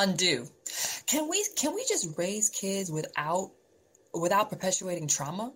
undo. 0.00 0.46
Can 1.06 1.28
we 1.28 1.44
can 1.56 1.74
we 1.74 1.84
just 1.88 2.16
raise 2.16 2.50
kids 2.50 2.90
without 2.90 3.50
without 4.14 4.50
perpetuating 4.50 5.08
trauma? 5.08 5.52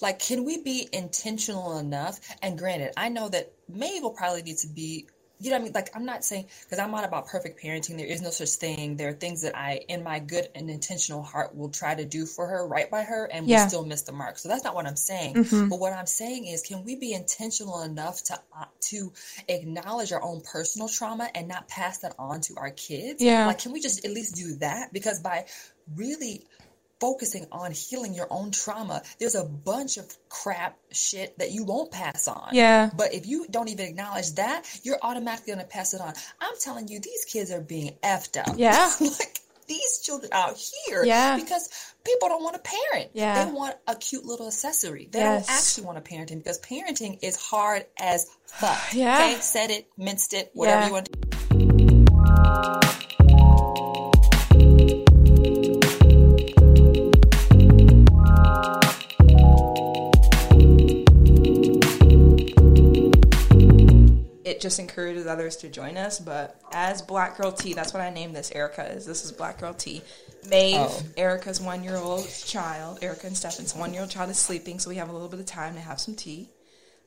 Like, 0.00 0.18
can 0.18 0.44
we 0.44 0.62
be 0.62 0.88
intentional 0.92 1.78
enough? 1.78 2.20
And 2.42 2.58
granted, 2.58 2.92
I 2.96 3.08
know 3.08 3.28
that 3.28 3.52
Maeve 3.68 4.02
will 4.02 4.10
probably 4.10 4.42
need 4.42 4.58
to 4.58 4.68
be 4.68 5.08
you 5.42 5.50
know 5.50 5.56
what 5.56 5.60
I 5.62 5.64
mean? 5.64 5.72
Like, 5.74 5.90
I'm 5.94 6.04
not 6.04 6.24
saying 6.24 6.46
because 6.64 6.78
I'm 6.78 6.90
not 6.92 7.04
about 7.04 7.26
perfect 7.26 7.60
parenting. 7.62 7.96
There 7.96 8.06
is 8.06 8.22
no 8.22 8.30
such 8.30 8.50
thing. 8.50 8.96
There 8.96 9.08
are 9.08 9.12
things 9.12 9.42
that 9.42 9.56
I, 9.56 9.80
in 9.88 10.02
my 10.04 10.18
good 10.20 10.48
and 10.54 10.70
intentional 10.70 11.22
heart, 11.22 11.56
will 11.56 11.68
try 11.70 11.94
to 11.94 12.04
do 12.04 12.26
for 12.26 12.46
her, 12.46 12.66
right 12.66 12.90
by 12.90 13.02
her, 13.02 13.24
and 13.26 13.48
Yeah. 13.48 13.64
we 13.64 13.68
still 13.68 13.84
miss 13.84 14.02
the 14.02 14.12
mark. 14.12 14.38
So 14.38 14.48
that's 14.48 14.62
not 14.64 14.74
what 14.74 14.86
I'm 14.86 14.96
saying. 14.96 15.34
Mhm. 15.34 15.68
But 15.68 15.80
what 15.80 15.92
I'm 15.92 16.06
saying 16.06 16.46
is, 16.46 16.62
can 16.62 16.84
we 16.84 16.96
be 16.96 17.12
intentional 17.12 17.82
enough 17.82 18.22
to 18.24 18.34
uh, 18.56 18.64
to 18.90 19.12
acknowledge 19.48 20.12
our 20.12 20.22
own 20.22 20.40
personal 20.42 20.88
trauma 20.88 21.28
and 21.34 21.48
not 21.48 21.68
pass 21.68 21.98
that 21.98 22.14
on 22.18 22.40
to 22.42 22.56
our 22.56 22.70
kids? 22.70 23.22
Yeah. 23.22 23.46
Like, 23.46 23.58
can 23.58 23.72
we 23.72 23.80
just 23.80 24.04
at 24.04 24.10
least 24.12 24.36
do 24.36 24.54
that? 24.56 24.92
Because 24.92 25.20
by 25.20 25.46
really 25.96 26.46
focusing 27.02 27.44
on 27.50 27.72
healing 27.72 28.14
your 28.14 28.28
own 28.30 28.52
trauma, 28.52 29.02
there's 29.18 29.34
a 29.34 29.42
bunch 29.42 29.96
of 29.96 30.06
crap 30.28 30.78
shit 30.92 31.36
that 31.40 31.50
you 31.50 31.64
won't 31.64 31.90
pass 31.90 32.28
on. 32.28 32.50
Yeah. 32.52 32.90
But 32.96 33.12
if 33.12 33.26
you 33.26 33.44
don't 33.50 33.68
even 33.68 33.86
acknowledge 33.86 34.32
that, 34.36 34.62
you're 34.84 35.00
automatically 35.02 35.52
going 35.52 35.64
to 35.66 35.68
pass 35.70 35.94
it 35.94 36.00
on. 36.00 36.14
I'm 36.40 36.54
telling 36.60 36.86
you, 36.86 37.00
these 37.00 37.24
kids 37.24 37.50
are 37.50 37.60
being 37.60 37.94
effed 38.04 38.38
up. 38.38 38.54
Yeah. 38.56 38.88
like 39.00 39.40
these 39.66 39.98
children 40.04 40.30
out 40.32 40.56
here. 40.86 41.02
Yeah. 41.04 41.34
Because 41.36 41.68
people 42.04 42.28
don't 42.28 42.44
want 42.44 42.54
to 42.54 42.70
parent. 42.92 43.10
Yeah. 43.14 43.44
They 43.46 43.50
want 43.50 43.74
a 43.88 43.96
cute 43.96 44.24
little 44.24 44.46
accessory. 44.46 45.08
They 45.10 45.18
Yes. 45.18 45.46
don't 45.48 45.56
actually 45.56 45.86
want 45.86 46.04
to 46.04 46.08
parenting 46.08 46.38
because 46.38 46.60
parenting 46.60 47.18
is 47.20 47.34
hard 47.36 47.84
as 47.98 48.30
fuck. 48.46 48.78
Yeah. 48.94 49.16
Okay? 49.16 49.40
Said 49.40 49.70
it, 49.70 49.88
minced 49.98 50.34
it, 50.34 50.50
whatever 50.54 50.82
Yeah. 50.82 50.86
you 50.86 50.92
want 50.92 51.06
to 51.12 53.01
just 64.72 64.80
encourages 64.80 65.26
others 65.26 65.56
to 65.56 65.68
join 65.68 65.98
us. 65.98 66.18
But 66.18 66.58
as 66.72 67.02
Black 67.02 67.36
Girl 67.36 67.52
Tea, 67.52 67.74
that's 67.74 67.92
what 67.92 68.02
I 68.02 68.08
named 68.08 68.34
this. 68.34 68.50
Erica 68.52 68.90
is. 68.90 69.04
This 69.04 69.22
is 69.22 69.30
Black 69.30 69.60
Girl 69.60 69.74
Tea. 69.74 70.00
Maeve, 70.48 70.76
Oh. 70.78 71.02
Erica's 71.18 71.60
one 71.60 71.84
year 71.84 71.96
old 71.96 72.26
child. 72.26 73.00
Erica 73.02 73.26
and 73.26 73.36
Stefan's 73.36 73.76
one 73.76 73.92
year 73.92 74.00
old 74.00 74.10
child 74.10 74.30
is 74.30 74.38
sleeping, 74.38 74.78
so 74.78 74.88
we 74.88 74.96
have 74.96 75.10
a 75.10 75.12
little 75.12 75.28
bit 75.28 75.40
of 75.40 75.44
time 75.46 75.74
to 75.74 75.80
have 75.80 76.00
some 76.00 76.14
tea. 76.14 76.48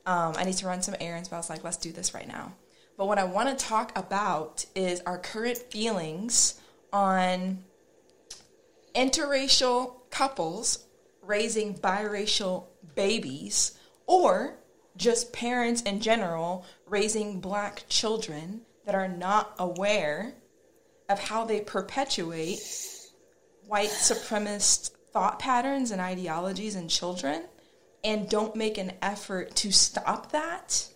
Um, 0.06 0.34
I 0.36 0.44
need 0.44 0.54
to 0.58 0.66
run 0.68 0.80
some 0.80 0.94
errands, 1.00 1.28
but 1.28 1.34
I 1.36 1.38
was 1.40 1.50
like, 1.50 1.64
let's 1.64 1.76
do 1.76 1.90
this 1.90 2.14
right 2.14 2.28
now. 2.28 2.52
But 2.96 3.08
what 3.08 3.18
I 3.18 3.24
want 3.24 3.48
to 3.58 3.64
talk 3.64 3.98
about 3.98 4.64
is 4.76 5.00
our 5.00 5.18
current 5.18 5.58
feelings 5.58 6.54
on 6.92 7.64
interracial 8.94 9.94
couples 10.10 10.86
raising 11.20 11.74
biracial 11.74 12.66
babies 12.94 13.76
or 14.06 14.54
just 14.96 15.32
parents 15.32 15.82
in 15.82 16.00
general 16.00 16.64
raising 16.88 17.40
black 17.40 17.84
children 17.88 18.62
that 18.84 18.94
are 18.94 19.08
not 19.08 19.54
aware 19.58 20.34
of 21.08 21.18
how 21.18 21.44
they 21.44 21.60
perpetuate 21.60 22.60
white 23.66 23.90
supremacist 23.90 24.90
thought 25.12 25.38
patterns 25.38 25.90
and 25.90 26.00
ideologies 26.00 26.76
in 26.76 26.88
children 26.88 27.42
and 28.04 28.28
don't 28.28 28.54
make 28.54 28.78
an 28.78 28.92
effort 29.02 29.54
to 29.56 29.72
stop 29.72 30.32
that 30.32 30.88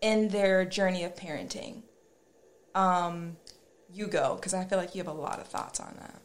in 0.00 0.28
their 0.28 0.64
journey 0.64 1.04
of 1.04 1.14
parenting. 1.14 1.82
Um, 2.74 3.36
you 3.92 4.06
go 4.06 4.36
because 4.36 4.54
I 4.54 4.64
feel 4.64 4.78
like 4.78 4.94
you 4.94 5.02
have 5.02 5.12
a 5.12 5.18
lot 5.18 5.40
of 5.40 5.48
thoughts 5.48 5.80
on 5.80 5.94
that 5.98 6.20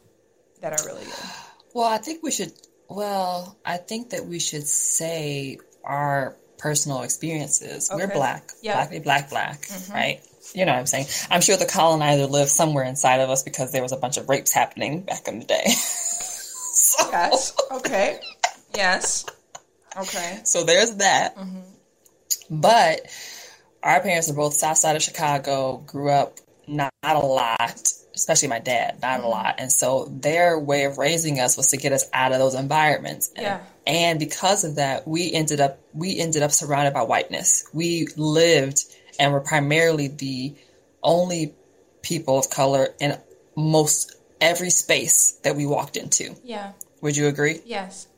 that 0.60 0.80
are 0.80 0.86
really 0.86 1.04
good. 1.04 1.14
Well, 1.74 1.88
I 1.88 1.98
think 1.98 2.22
we 2.22 2.30
should. 2.30 2.52
Well, 2.88 3.58
I 3.64 3.78
think 3.78 4.10
that 4.10 4.26
we 4.26 4.38
should 4.38 4.66
say 4.66 5.58
our 5.84 6.36
personal 6.58 7.02
experiences. 7.02 7.90
We're 7.92 8.04
Okay. 8.04 8.14
black, 8.14 8.50
Yeah. 8.62 8.86
black, 8.86 9.02
black, 9.02 9.30
black, 9.30 9.68
right? 9.92 10.20
You 10.54 10.64
know 10.64 10.72
what 10.72 10.78
I'm 10.78 10.86
saying? 10.86 11.06
I'm 11.30 11.40
sure 11.40 11.56
the 11.56 11.66
colonizer 11.66 12.26
lived 12.26 12.50
somewhere 12.50 12.84
inside 12.84 13.20
of 13.20 13.30
us 13.30 13.42
because 13.42 13.72
there 13.72 13.82
was 13.82 13.92
a 13.92 13.96
bunch 13.96 14.16
of 14.16 14.28
rapes 14.28 14.52
happening 14.52 15.00
back 15.02 15.26
in 15.28 15.40
the 15.40 15.44
day. 15.44 15.64
so, 15.70 17.10
Yes. 17.10 17.52
Okay. 17.72 18.20
Yes. 18.74 19.24
Okay. 19.96 20.40
so 20.44 20.64
there's 20.64 20.96
that. 20.96 21.36
Mm-hmm. 21.36 21.60
But 22.50 23.00
our 23.82 24.00
parents 24.00 24.30
are 24.30 24.34
both 24.34 24.54
south 24.54 24.78
side 24.78 24.96
of 24.96 25.02
Chicago, 25.02 25.78
grew 25.78 26.10
up 26.10 26.38
not, 26.68 26.92
not 27.02 27.16
a 27.16 27.20
lot, 27.26 27.82
especially 28.14 28.48
my 28.48 28.58
dad, 28.58 28.98
not 29.02 29.18
Mm-hmm. 29.18 29.26
a 29.26 29.28
lot. 29.28 29.54
And 29.58 29.72
so 29.72 30.06
their 30.10 30.58
way 30.58 30.84
of 30.84 30.98
raising 30.98 31.40
us 31.40 31.56
was 31.56 31.70
to 31.70 31.76
get 31.76 31.92
us 31.92 32.04
out 32.12 32.32
of 32.32 32.38
those 32.38 32.54
environments. 32.54 33.30
And, 33.36 33.42
Yeah. 33.44 33.60
And 33.86 34.18
because 34.18 34.64
of 34.64 34.76
that, 34.76 35.06
we 35.06 35.32
ended 35.32 35.60
up 35.60 35.78
we 35.94 36.18
ended 36.18 36.42
up 36.42 36.52
surrounded 36.52 36.94
by 36.94 37.02
whiteness. 37.02 37.68
We 37.72 38.08
lived 38.16 38.84
and 39.18 39.32
were 39.32 39.40
primarily 39.40 40.08
the 40.08 40.54
only 41.02 41.54
people 42.02 42.38
of 42.38 42.50
color 42.50 42.88
in 43.00 43.16
most 43.56 44.16
every 44.40 44.70
space 44.70 45.32
that 45.44 45.56
we 45.56 45.66
walked 45.66 45.96
into. 45.96 46.36
Yeah. 46.44 46.72
Would 47.00 47.16
you 47.16 47.28
agree? 47.28 47.60
Yes. 47.64 48.08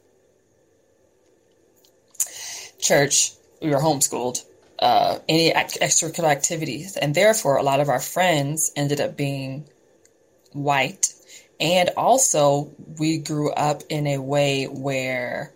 church, 2.79 3.33
we 3.61 3.71
were 3.71 3.79
homeschooled, 3.79 4.45
uh, 4.79 5.19
any 5.29 5.53
act- 5.53 5.81
extracurricular 5.81 6.31
activities. 6.31 6.97
And 6.97 7.15
therefore, 7.15 7.57
a 7.57 7.63
lot 7.63 7.81
of 7.81 7.89
our 7.89 8.01
friends 8.01 8.73
ended 8.77 9.01
up 9.01 9.17
being 9.17 9.69
white. 10.53 11.13
And 11.61 11.91
also, 11.97 12.73
we 12.99 13.19
grew 13.19 13.51
up 13.51 13.83
in 13.89 14.07
a 14.07 14.19
way 14.19 14.65
where 14.65 15.53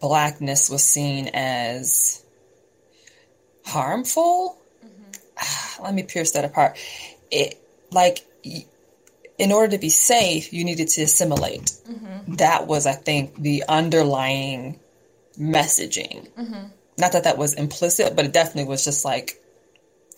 blackness 0.00 0.70
was 0.70 0.84
seen 0.84 1.30
as 1.34 2.22
harmful. 3.64 4.58
Let 5.82 5.94
me 5.94 6.02
pierce 6.02 6.32
that 6.32 6.44
apart. 6.44 6.78
It, 7.30 7.60
like, 7.90 8.24
in 9.38 9.52
order 9.52 9.72
to 9.72 9.78
be 9.78 9.90
safe, 9.90 10.52
you 10.52 10.64
needed 10.64 10.88
to 10.88 11.02
assimilate. 11.02 11.72
Mm-hmm. 11.88 12.34
That 12.34 12.66
was, 12.66 12.86
I 12.86 12.92
think, 12.92 13.40
the 13.40 13.64
underlying 13.68 14.80
messaging. 15.38 16.28
Mm-hmm. 16.32 16.66
Not 16.98 17.12
that 17.12 17.24
that 17.24 17.38
was 17.38 17.54
implicit, 17.54 18.16
but 18.16 18.24
it 18.24 18.32
definitely 18.32 18.68
was 18.68 18.84
just 18.84 19.04
like 19.04 19.40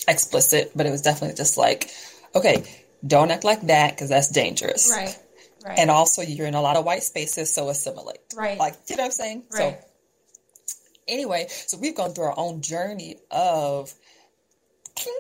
explicit, 0.09 0.73
but 0.75 0.87
it 0.87 0.91
was 0.91 1.03
definitely 1.03 1.37
just 1.37 1.59
like, 1.59 1.91
okay, 2.35 2.65
don't 3.07 3.31
act 3.31 3.45
like 3.45 3.61
that 3.67 3.93
because 3.93 4.09
that's 4.09 4.29
dangerous. 4.29 4.91
Right. 4.91 5.19
Right. 5.65 5.79
And 5.79 5.91
also, 5.91 6.23
you're 6.23 6.47
in 6.47 6.55
a 6.55 6.63
lot 6.63 6.77
of 6.77 6.85
white 6.85 7.03
spaces, 7.03 7.53
so 7.53 7.69
assimilate. 7.69 8.21
Right. 8.35 8.59
Like, 8.59 8.77
you 8.89 8.97
know 8.97 9.03
what 9.03 9.07
I'm 9.07 9.13
saying? 9.13 9.45
right. 9.53 9.79
So, 9.79 10.75
anyway, 11.09 11.47
so 11.49 11.77
we've 11.79 11.95
gone 11.95 12.13
through 12.13 12.25
our 12.25 12.39
own 12.39 12.63
journey 12.63 13.17
of 13.31 13.93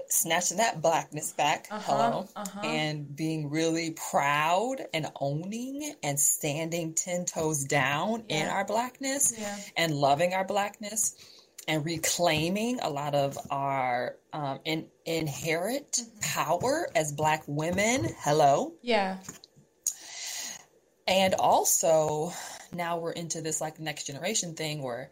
snatching 0.08 0.58
that 0.58 0.82
blackness 0.82 1.32
back, 1.32 1.66
hello, 1.70 2.28
uh-huh. 2.36 2.60
and 2.64 3.14
being 3.16 3.48
really 3.48 3.92
proud 4.10 4.76
and 4.92 5.06
owning 5.20 5.94
and 6.02 6.18
standing 6.20 6.92
10 6.94 7.24
toes 7.24 7.64
down 7.64 8.24
in 8.28 8.46
our 8.46 8.64
blackness 8.64 9.32
Yeah. 9.38 9.56
and 9.76 9.94
loving 9.94 10.34
our 10.34 10.44
blackness 10.44 11.14
and 11.68 11.84
reclaiming 11.84 12.80
a 12.80 12.90
lot 12.90 13.14
of 13.14 13.38
our 13.50 14.16
um, 14.32 14.58
in, 14.64 14.86
inherent 15.06 15.92
Mm-hmm. 15.92 16.18
power 16.20 16.88
as 16.94 17.12
black 17.12 17.42
women, 17.46 18.08
hello. 18.20 18.72
yeah. 18.82 19.18
And 21.10 21.34
also, 21.34 22.32
now 22.72 22.98
we're 22.98 23.10
into 23.10 23.43
this 23.43 23.60
like 23.60 23.81
next 23.81 24.04
generation 24.04 24.54
thing 24.54 24.81
where, 24.81 25.10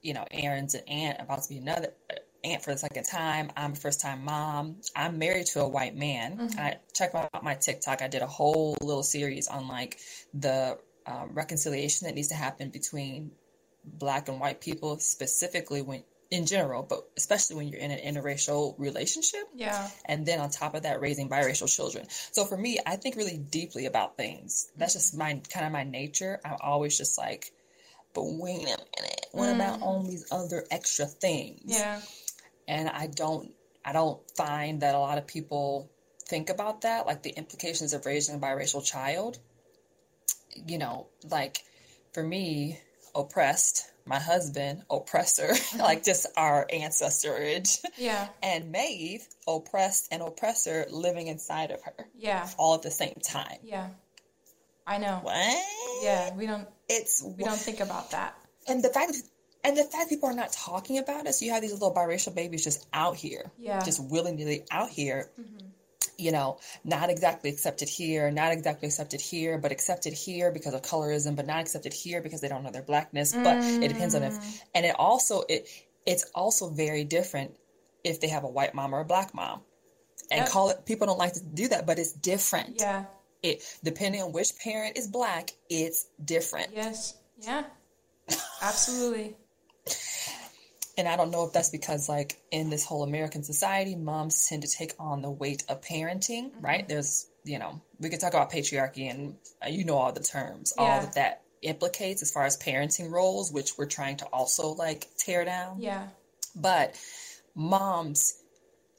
you 0.00 0.14
know, 0.14 0.24
Aaron's 0.30 0.74
an 0.74 0.84
aunt, 0.86 1.20
about 1.20 1.42
to 1.42 1.48
be 1.48 1.58
another 1.58 1.92
uh, 2.08 2.14
aunt 2.44 2.62
for 2.62 2.70
the 2.70 2.78
second 2.78 3.02
time. 3.02 3.50
I'm 3.56 3.72
a 3.72 3.74
first 3.74 4.00
time 4.00 4.24
mom. 4.24 4.76
I'm 4.94 5.18
married 5.18 5.46
to 5.46 5.60
a 5.62 5.68
white 5.68 5.96
man. 5.96 6.38
Mm-hmm. 6.38 6.58
I 6.58 6.76
check 6.94 7.16
out 7.16 7.42
my 7.42 7.54
TikTok. 7.54 8.00
I 8.00 8.06
did 8.06 8.22
a 8.22 8.28
whole 8.28 8.76
little 8.80 9.02
series 9.02 9.48
on 9.48 9.66
like 9.66 9.98
the 10.32 10.78
um, 11.04 11.30
reconciliation 11.32 12.06
that 12.06 12.14
needs 12.14 12.28
to 12.28 12.36
happen 12.36 12.70
between 12.70 13.32
black 13.84 14.28
and 14.28 14.38
white 14.38 14.60
people, 14.60 15.00
specifically 15.00 15.82
when 15.82 16.04
in 16.30 16.46
general, 16.46 16.82
but 16.82 17.08
especially 17.16 17.56
when 17.56 17.68
you're 17.68 17.80
in 17.80 17.90
an 17.90 17.98
interracial 17.98 18.74
relationship. 18.78 19.42
Yeah. 19.54 19.88
And 20.04 20.24
then 20.24 20.40
on 20.40 20.50
top 20.50 20.74
of 20.74 20.84
that, 20.84 21.00
raising 21.00 21.28
biracial 21.28 21.68
children. 21.68 22.06
So 22.30 22.44
for 22.44 22.56
me, 22.56 22.78
I 22.86 22.96
think 22.96 23.16
really 23.16 23.36
deeply 23.36 23.86
about 23.86 24.16
things. 24.16 24.70
That's 24.76 24.94
just 24.94 25.16
my 25.16 25.40
kind 25.52 25.66
of 25.66 25.72
my 25.72 25.84
nature. 25.84 26.40
I'm 26.44 26.56
always 26.60 26.96
just 26.96 27.18
like, 27.18 27.50
but 28.14 28.24
wait 28.24 28.60
a 28.60 28.64
minute, 28.64 29.26
what 29.32 29.48
mm. 29.48 29.56
about 29.56 29.82
all 29.82 30.02
these 30.02 30.26
other 30.30 30.64
extra 30.70 31.06
things? 31.06 31.62
Yeah. 31.64 32.00
And 32.68 32.88
I 32.88 33.08
don't, 33.08 33.52
I 33.84 33.92
don't 33.92 34.20
find 34.36 34.82
that 34.82 34.94
a 34.94 34.98
lot 34.98 35.18
of 35.18 35.26
people 35.26 35.90
think 36.26 36.48
about 36.48 36.82
that, 36.82 37.06
like 37.06 37.22
the 37.22 37.30
implications 37.30 37.92
of 37.92 38.06
raising 38.06 38.36
a 38.36 38.38
biracial 38.38 38.84
child. 38.84 39.38
You 40.54 40.78
know, 40.78 41.08
like 41.28 41.64
for 42.12 42.22
me, 42.22 42.78
oppressed, 43.14 43.89
my 44.10 44.18
husband, 44.18 44.82
oppressor, 44.90 45.48
mm-hmm. 45.52 45.80
like 45.80 46.04
just 46.04 46.26
our 46.36 46.66
ancestorage. 46.70 47.78
Yeah. 47.96 48.28
And 48.42 48.70
Maeve, 48.72 49.26
oppressed 49.46 50.08
and 50.12 50.20
oppressor, 50.22 50.86
living 50.90 51.28
inside 51.28 51.70
of 51.70 51.82
her. 51.84 51.94
Yeah. 52.18 52.46
All 52.58 52.74
at 52.74 52.82
the 52.82 52.90
same 52.90 53.18
time. 53.22 53.58
Yeah. 53.62 53.88
I 54.86 54.98
know. 54.98 55.20
What? 55.22 55.64
Yeah, 56.02 56.34
we 56.34 56.46
don't 56.46 56.66
It's 56.88 57.22
we 57.22 57.44
don't 57.44 57.56
think 57.58 57.80
about 57.80 58.10
that. 58.10 58.34
and 58.66 58.82
the 58.82 58.88
fact 58.88 59.12
and 59.62 59.76
the 59.76 59.84
fact 59.84 60.08
people 60.08 60.28
are 60.28 60.34
not 60.34 60.52
talking 60.52 60.98
about 60.98 61.26
it, 61.26 61.34
so 61.34 61.44
you 61.44 61.52
have 61.52 61.62
these 61.62 61.72
little 61.72 61.94
biracial 61.94 62.34
babies 62.34 62.64
just 62.64 62.86
out 62.92 63.14
here, 63.16 63.52
Yeah. 63.58 63.80
just 63.84 64.02
willy 64.02 64.32
nilly 64.32 64.64
out 64.70 64.88
here, 64.90 65.30
mm-hmm. 65.38 65.66
You 66.20 66.32
know, 66.32 66.58
not 66.84 67.10
exactly 67.10 67.50
accepted 67.50 67.88
here, 67.88 68.30
not 68.30 68.52
exactly 68.52 68.86
accepted 68.86 69.20
here, 69.20 69.58
but 69.58 69.72
accepted 69.72 70.12
here 70.12 70.50
because 70.50 70.74
of 70.74 70.82
colorism, 70.82 71.34
but 71.36 71.46
not 71.46 71.60
accepted 71.60 71.92
here 71.92 72.20
because 72.20 72.40
they 72.40 72.48
don't 72.48 72.62
know 72.62 72.70
their 72.70 72.82
blackness. 72.82 73.32
But 73.34 73.58
it 73.64 73.88
depends 73.88 74.14
on 74.14 74.22
if, 74.22 74.34
mm. 74.34 74.62
and 74.74 74.86
it 74.86 74.94
also 74.98 75.42
it 75.48 75.68
it's 76.06 76.30
also 76.34 76.68
very 76.70 77.04
different 77.04 77.56
if 78.04 78.20
they 78.20 78.28
have 78.28 78.44
a 78.44 78.48
white 78.48 78.74
mom 78.74 78.94
or 78.94 79.00
a 79.00 79.04
black 79.04 79.34
mom, 79.34 79.62
and 80.30 80.40
Yep. 80.40 80.48
call 80.48 80.70
it. 80.70 80.84
People 80.86 81.06
don't 81.06 81.18
like 81.18 81.34
to 81.34 81.42
do 81.42 81.68
that, 81.68 81.86
but 81.86 81.98
it's 81.98 82.12
different. 82.12 82.76
Yeah. 82.80 83.06
It 83.42 83.62
depending 83.82 84.22
on 84.22 84.32
which 84.32 84.56
parent 84.58 84.98
is 84.98 85.08
black, 85.08 85.50
it's 85.68 86.06
different. 86.24 86.70
Yes. 86.74 87.14
Yeah. 87.40 87.64
Absolutely. 88.62 89.36
And 90.98 91.08
I 91.08 91.16
don't 91.16 91.30
know 91.30 91.44
if 91.46 91.52
that's 91.52 91.70
because, 91.70 92.08
like, 92.08 92.40
in 92.50 92.68
this 92.68 92.84
whole 92.84 93.02
American 93.02 93.42
society, 93.42 93.94
moms 93.94 94.46
tend 94.48 94.62
to 94.62 94.68
take 94.68 94.92
on 94.98 95.22
the 95.22 95.30
weight 95.30 95.62
of 95.68 95.80
parenting, 95.80 96.50
right? 96.60 96.86
There's, 96.88 97.26
you 97.44 97.58
know, 97.58 97.80
we 97.98 98.10
could 98.10 98.20
talk 98.20 98.34
about 98.34 98.50
patriarchy 98.50 99.10
and 99.10 99.36
uh, 99.64 99.68
you 99.70 99.84
know 99.84 99.96
all 99.96 100.12
the 100.12 100.20
terms, 100.22 100.72
all 100.76 101.00
that 101.00 101.14
that 101.14 101.42
implicates 101.62 102.22
as 102.22 102.30
far 102.32 102.44
as 102.44 102.58
parenting 102.58 103.10
roles, 103.10 103.52
which 103.52 103.78
we're 103.78 103.86
trying 103.86 104.16
to 104.18 104.26
also, 104.26 104.74
like, 104.74 105.06
tear 105.16 105.44
down. 105.44 105.80
Yeah. 105.80 106.08
But 106.56 106.96
moms, 107.54 108.34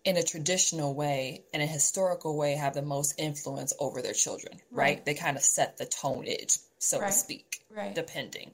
in 0.05 0.17
a 0.17 0.23
traditional 0.23 0.95
way, 0.95 1.43
in 1.53 1.61
a 1.61 1.67
historical 1.67 2.37
way, 2.37 2.53
have 2.53 2.73
the 2.73 2.81
most 2.81 3.15
influence 3.19 3.73
over 3.79 4.01
their 4.01 4.13
children, 4.13 4.59
right? 4.71 4.95
Right. 4.95 5.05
They 5.05 5.13
kind 5.13 5.37
of 5.37 5.43
set 5.43 5.77
the 5.77 5.85
tonage, 5.85 6.57
so 6.79 6.99
Right. 6.99 7.07
to 7.07 7.13
speak, 7.13 7.65
Right. 7.69 7.93
depending. 7.93 8.51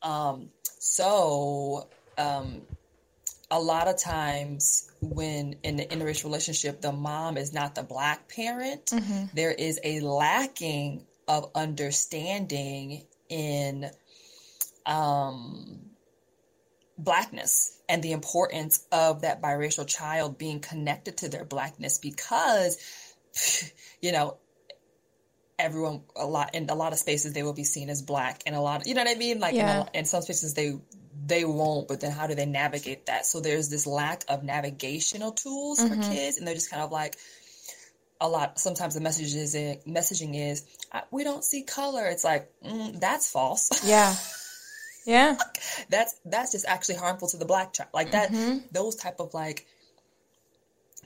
Um, 0.00 0.50
so, 0.78 1.88
um, 2.22 2.62
a 3.50 3.60
lot 3.60 3.86
of 3.88 3.98
times 3.98 4.90
when 5.00 5.56
in 5.62 5.76
the 5.76 5.84
interracial 5.84 6.24
relationship, 6.24 6.80
the 6.80 6.92
mom 6.92 7.36
is 7.36 7.52
not 7.52 7.74
the 7.74 7.82
black 7.82 8.28
parent, 8.28 8.90
there 9.34 9.52
is 9.52 9.78
a 9.84 10.00
lacking 10.00 11.06
of 11.28 11.50
understanding 11.54 13.04
in 13.28 13.90
um, 14.86 15.80
blackness 16.98 17.78
and 17.88 18.02
the 18.02 18.12
importance 18.12 18.86
of 18.90 19.22
that 19.22 19.42
biracial 19.42 19.86
child 19.86 20.38
being 20.38 20.60
connected 20.60 21.18
to 21.18 21.28
their 21.28 21.44
blackness 21.44 21.98
because, 21.98 22.78
you 24.00 24.12
know, 24.12 24.38
everyone 25.58 26.02
a 26.16 26.26
lot 26.26 26.54
in 26.54 26.68
a 26.70 26.74
lot 26.74 26.92
of 26.92 26.98
spaces 26.98 27.34
they 27.34 27.42
will 27.42 27.52
be 27.52 27.64
seen 27.64 27.88
as 27.88 28.02
black 28.02 28.42
and 28.46 28.56
a 28.56 28.60
lot 28.60 28.80
of, 28.80 28.86
you 28.86 28.94
know 28.94 29.04
what 29.04 29.14
I 29.14 29.18
mean? 29.18 29.38
Like 29.38 29.54
Yeah. 29.54 29.62
in, 29.62 29.68
a, 29.68 29.98
in 29.98 30.04
some 30.04 30.22
spaces 30.22 30.54
they 30.54 30.72
they 31.26 31.44
won't 31.44 31.88
but 31.88 32.00
then 32.00 32.10
how 32.10 32.26
do 32.26 32.34
they 32.34 32.46
navigate 32.46 33.06
that? 33.06 33.26
So 33.26 33.40
there's 33.40 33.68
this 33.68 33.86
lack 33.86 34.24
of 34.28 34.42
navigational 34.42 35.32
tools 35.32 35.80
for 35.80 35.94
kids 35.96 36.38
and 36.38 36.46
they're 36.46 36.54
just 36.54 36.70
kind 36.70 36.82
of 36.82 36.90
like 36.90 37.16
a 38.20 38.28
lot 38.28 38.58
sometimes 38.58 38.94
the 38.94 39.00
message 39.00 39.34
is 39.34 39.54
messaging 39.86 40.36
is 40.36 40.64
we 41.10 41.24
don't 41.24 41.44
see 41.44 41.62
color. 41.62 42.06
It's 42.06 42.24
like 42.24 42.50
mm, 42.64 42.98
that's 43.00 43.30
false. 43.30 43.84
Yeah. 43.84 44.14
Yeah. 45.04 45.36
that's 45.88 46.14
that's 46.24 46.52
just 46.52 46.64
actually 46.64 46.94
harmful 46.94 47.26
to 47.26 47.36
the 47.36 47.44
black 47.44 47.72
child. 47.72 47.90
Like 47.92 48.12
that 48.12 48.32
those 48.70 48.94
type 48.94 49.18
of 49.18 49.34
like 49.34 49.66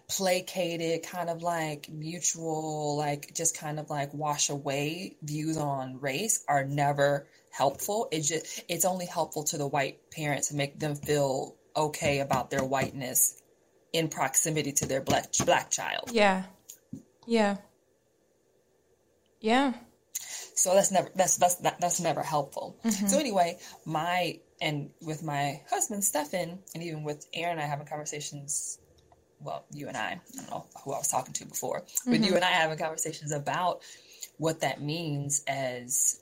placated 0.08 1.02
kind 1.02 1.28
of 1.28 1.42
like 1.42 1.88
mutual 1.88 2.96
like 2.96 3.34
just 3.34 3.56
kind 3.56 3.80
of 3.80 3.90
like 3.90 4.12
wash 4.14 4.50
away 4.50 5.16
views 5.22 5.56
on 5.56 5.98
race 6.00 6.44
are 6.46 6.64
never 6.64 7.26
helpful 7.56 8.08
it 8.12 8.20
just 8.20 8.62
it's 8.68 8.84
only 8.84 9.06
helpful 9.06 9.44
to 9.44 9.56
the 9.56 9.66
white 9.66 9.98
parents 10.10 10.48
to 10.48 10.54
make 10.56 10.78
them 10.78 10.94
feel 10.94 11.54
okay 11.74 12.20
about 12.20 12.50
their 12.50 12.64
whiteness 12.64 13.40
in 13.92 14.08
proximity 14.08 14.72
to 14.72 14.86
their 14.86 15.00
black 15.00 15.26
black 15.44 15.70
child 15.70 16.10
Yeah. 16.12 16.44
Yeah. 17.26 17.56
Yeah. 19.40 19.74
So 20.54 20.74
that's 20.74 20.90
never 20.90 21.10
that's 21.14 21.36
that's 21.36 21.56
that, 21.56 21.80
that's 21.80 22.00
never 22.00 22.22
helpful. 22.22 22.76
So 23.08 23.18
anyway, 23.18 23.58
my 23.84 24.40
and 24.60 24.90
with 25.02 25.22
my 25.22 25.60
husband 25.68 26.02
Stefan, 26.02 26.58
and 26.74 26.82
even 26.82 27.04
with 27.04 27.26
Aaron, 27.34 27.58
I 27.58 27.62
having 27.62 27.86
conversations. 27.86 28.78
Well, 29.38 29.66
you 29.70 29.86
and 29.88 29.96
I, 29.98 30.12
I 30.12 30.20
don't 30.34 30.50
know 30.50 30.64
who 30.82 30.92
I 30.94 30.98
was 30.98 31.08
talking 31.08 31.34
to 31.34 31.44
before, 31.44 31.84
but 32.06 32.20
you 32.20 32.34
and 32.36 32.44
I 32.44 32.48
having 32.48 32.78
conversations 32.78 33.32
about 33.32 33.82
what 34.38 34.60
that 34.60 34.80
means 34.80 35.44
as 35.46 36.18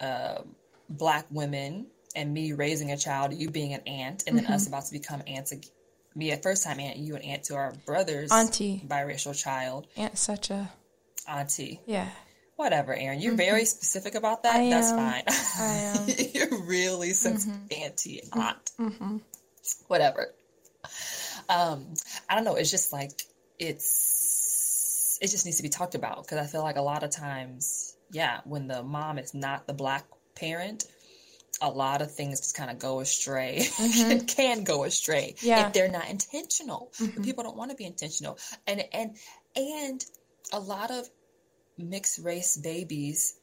uh, 0.00 0.42
black 0.88 1.26
women 1.30 1.86
and 2.14 2.32
me 2.32 2.52
raising 2.52 2.90
a 2.92 2.96
child, 2.96 3.34
you 3.34 3.50
being 3.50 3.74
an 3.74 3.80
aunt, 3.86 4.24
and 4.26 4.36
then 4.36 4.46
us 4.46 4.64
mm-hmm. 4.64 4.72
about 4.74 4.86
to 4.86 4.92
become 4.92 5.22
aunts. 5.26 5.52
ag- 5.52 5.66
Me 6.14 6.30
a 6.30 6.36
first 6.36 6.64
time 6.64 6.80
aunt, 6.80 6.96
you 6.96 7.14
an 7.16 7.22
aunt 7.22 7.44
to 7.44 7.54
our 7.54 7.74
brother's 7.84 8.32
Auntie. 8.32 8.82
biracial 8.86 9.38
child, 9.38 9.86
Aunt 9.96 10.16
such 10.16 10.50
a 10.50 10.70
auntie. 11.28 11.80
yeah. 11.86 12.08
Whatever, 12.56 12.94
Aaron. 12.94 13.20
You're 13.20 13.32
mm-hmm. 13.32 13.36
very 13.36 13.64
specific 13.66 14.14
about 14.14 14.44
that. 14.44 14.56
I 14.56 14.70
That's 14.70 14.90
am. 14.90 14.96
fine. 14.96 15.24
I 15.28 15.74
am. 15.94 16.28
You're 16.32 16.62
really 16.64 17.10
mm-hmm. 17.10 17.36
since 17.36 17.46
anti 17.70 18.22
aunt. 18.32 18.70
Whatever. 19.88 20.32
Um, 21.50 21.92
I 22.30 22.34
don't 22.34 22.44
know. 22.44 22.54
It's 22.54 22.70
just 22.70 22.94
like 22.94 23.10
it's 23.58 25.18
it 25.20 25.28
just 25.28 25.44
needs 25.44 25.58
to 25.58 25.62
be 25.62 25.68
talked 25.68 25.94
about 25.94 26.22
because 26.22 26.38
I 26.38 26.46
feel 26.46 26.62
like 26.62 26.76
a 26.76 26.82
lot 26.82 27.02
of 27.02 27.10
times, 27.10 27.96
yeah, 28.10 28.40
when 28.44 28.68
the 28.68 28.82
mom 28.82 29.18
is 29.18 29.34
not 29.34 29.66
the 29.66 29.74
black 29.74 30.04
parent, 30.36 30.84
a 31.60 31.70
lot 31.70 32.02
of 32.02 32.12
things 32.12 32.40
just 32.40 32.56
kind 32.56 32.70
of 32.70 32.78
go 32.78 33.00
astray. 33.00 33.56
It 33.58 33.72
mm-hmm. 33.72 34.26
can 34.26 34.64
go 34.64 34.84
astray 34.84 35.34
Yeah. 35.40 35.66
if 35.66 35.72
they're 35.72 35.90
not 35.90 36.08
intentional. 36.08 36.92
But 36.98 37.08
mm-hmm. 37.08 37.22
people 37.24 37.44
don't 37.44 37.56
want 37.56 37.70
to 37.70 37.76
be 37.76 37.84
intentional, 37.84 38.38
and 38.66 38.84
and 38.92 39.16
and 39.54 40.04
a 40.52 40.60
lot 40.60 40.90
of 40.90 41.08
mixed 41.78 42.18
race 42.22 42.56
babies, 42.56 43.36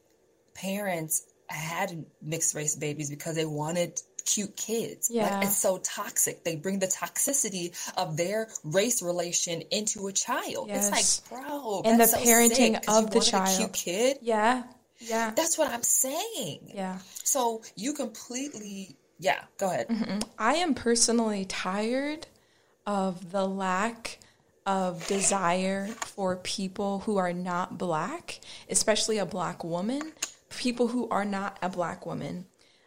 parents 0.54 1.24
had 1.48 2.04
mixed 2.22 2.54
race 2.54 2.76
babies 2.76 3.10
because 3.10 3.36
they 3.36 3.44
wanted 3.44 4.00
cute 4.24 4.56
kids. 4.56 5.10
Yeah. 5.10 5.36
Like, 5.36 5.46
it's 5.46 5.56
so 5.56 5.78
toxic. 5.78 6.44
They 6.44 6.56
bring 6.56 6.78
the 6.78 6.86
toxicity 6.86 7.74
of 7.96 8.16
their 8.16 8.48
race 8.62 9.02
relation 9.02 9.62
into 9.70 10.06
a 10.06 10.12
child. 10.12 10.68
Yes. 10.68 10.88
It's 10.88 11.30
like, 11.30 11.42
bro, 11.42 11.82
And 11.84 12.00
that's 12.00 12.12
the 12.12 12.18
parenting 12.18 12.82
of 12.88 13.10
the 13.10 13.20
child. 13.20 13.58
Cute 13.58 13.72
kid. 13.72 14.18
Yeah. 14.22 14.64
Yeah. 15.08 15.32
That's 15.34 15.58
what 15.58 15.68
I'm 15.68 15.82
saying. 15.82 16.72
Yeah. 16.74 16.98
So 17.24 17.62
you 17.76 17.92
completely, 17.92 18.96
yeah. 19.18 19.42
Go 19.58 19.66
ahead. 19.66 19.88
Mm-hmm. 19.88 20.18
I 20.38 20.54
am 20.54 20.74
personally 20.74 21.44
tired 21.44 22.26
of 22.86 23.30
the 23.32 23.46
lack 23.46 24.18
of 24.66 25.06
desire 25.06 25.86
for 25.86 26.36
people 26.36 27.00
who 27.00 27.18
are 27.18 27.32
not 27.32 27.76
black, 27.76 28.40
especially 28.68 29.18
a 29.18 29.26
black 29.26 29.62
woman, 29.62 30.12
people 30.48 30.88
who 30.88 31.08
are 31.08 31.24
not 31.24 31.58
a 31.62 31.68
black 31.68 32.06
woman. 32.06 32.46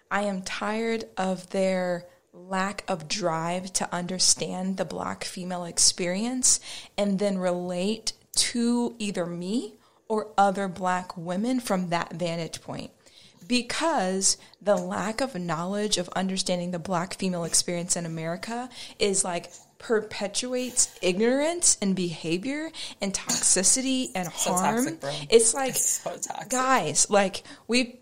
I 0.10 0.24
am 0.24 0.42
tired 0.42 1.06
of 1.18 1.50
their 1.50 2.06
lack 2.34 2.84
of 2.88 3.08
drive 3.08 3.74
to 3.74 3.94
understand 3.94 4.78
the 4.78 4.86
black 4.86 5.24
female 5.24 5.66
experience 5.66 6.60
and 6.98 7.20
then 7.20 7.38
relate 7.38 8.14
to 8.36 8.96
either 9.00 9.26
me 9.26 9.74
or 10.08 10.28
other 10.38 10.68
black 10.68 11.16
women 11.18 11.60
from 11.60 11.90
that 11.90 12.14
vantage 12.14 12.62
point 12.62 12.92
because 13.48 14.38
the 14.62 14.76
lack 14.76 15.22
of 15.22 15.36
knowledge 15.36 15.98
of 15.98 16.10
understanding 16.10 16.72
the 16.72 16.80
black 16.80 17.14
female 17.16 17.46
experience 17.46 17.96
in 17.96 18.06
America 18.06 18.70
is 19.00 19.24
like 19.24 19.50
perpetuates 19.80 20.90
ignorance 21.02 21.78
and 21.82 21.96
behavior 21.96 22.70
and 23.02 23.14
toxicity 23.14 24.10
and 24.16 24.32
So 24.34 24.54
harm. 24.54 24.98
toxic. 24.98 25.28
It's 25.30 25.54
like 25.54 25.76
So 25.76 26.18
guys, 26.50 27.10
like 27.10 27.44
we 27.68 28.00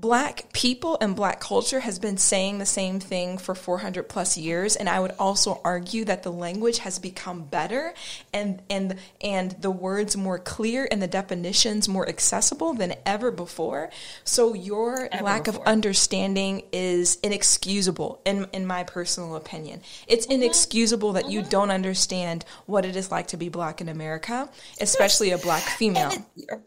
black 0.00 0.50
people 0.52 0.96
and 1.00 1.14
black 1.14 1.40
culture 1.40 1.80
has 1.80 1.98
been 1.98 2.16
saying 2.16 2.58
the 2.58 2.64
same 2.66 2.98
thing 3.00 3.36
for 3.36 3.54
400 3.54 4.08
plus 4.08 4.38
years 4.38 4.74
and 4.76 4.88
i 4.88 4.98
would 4.98 5.12
also 5.18 5.60
argue 5.64 6.04
that 6.06 6.22
the 6.22 6.32
language 6.32 6.78
has 6.78 6.98
become 6.98 7.42
better 7.44 7.92
and 8.32 8.62
and 8.70 8.96
and 9.20 9.50
the 9.60 9.70
words 9.70 10.16
more 10.16 10.38
clear 10.38 10.88
and 10.90 11.02
the 11.02 11.06
definitions 11.06 11.88
more 11.88 12.08
accessible 12.08 12.72
than 12.72 12.94
ever 13.04 13.30
before 13.30 13.90
so 14.24 14.54
your 14.54 15.08
Ever 15.12 15.24
lack 15.24 15.44
before. 15.44 15.60
of 15.62 15.66
understanding 15.68 16.62
is 16.72 17.18
inexcusable 17.22 18.20
in 18.24 18.46
in 18.52 18.66
my 18.66 18.84
personal 18.84 19.36
opinion 19.36 19.82
it's 20.06 20.26
Mm-hmm. 20.26 20.42
inexcusable 20.42 21.12
that 21.14 21.30
you 21.30 21.42
don't 21.42 21.70
understand 21.70 22.44
what 22.66 22.84
it 22.86 22.96
is 22.96 23.10
like 23.10 23.26
to 23.28 23.36
be 23.36 23.48
black 23.48 23.80
in 23.80 23.88
america 23.88 24.48
especially 24.80 25.30
a 25.32 25.38
black 25.38 25.62
female 25.62 26.10
And 26.10 26.24
it- 26.36 26.60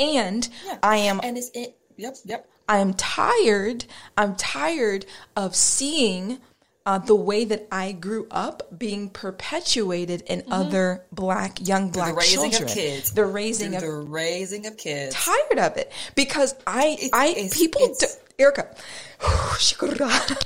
and 0.00 0.48
I 0.82 0.98
am 0.98 1.18
and 1.24 1.36
it's 1.36 1.50
it 1.54 1.74
Yep. 1.96 2.14
Yep. 2.26 2.48
I 2.68 2.78
am 2.78 2.94
tired. 2.94 3.84
I'm 4.16 4.36
tired 4.36 5.06
of 5.36 5.56
seeing 5.56 6.38
uh, 6.86 6.98
the 6.98 7.14
way 7.14 7.44
that 7.44 7.66
I 7.70 7.92
grew 7.92 8.26
up 8.30 8.78
being 8.78 9.10
perpetuated 9.10 10.22
in 10.22 10.44
other 10.50 11.04
black 11.12 11.66
young 11.66 11.90
black 11.90 12.14
Mm-hmm. 12.14 12.16
the 12.16 12.20
raising 12.20 12.50
children. 12.50 12.68
of 12.70 12.74
kids. 12.74 13.12
The 13.12 13.26
raising 13.26 13.74
of 13.74 13.82
the 13.82 13.90
raising 13.90 14.66
of 14.66 14.76
kids. 14.76 15.14
tired 15.14 15.58
of 15.58 15.76
it 15.76 15.92
because 16.14 16.54
I 16.66 17.10
I 17.12 17.28
it's- 17.28 17.56
people 17.58 17.82
it's- 17.82 18.16
do, 18.16 18.22
Erica. 18.44 18.74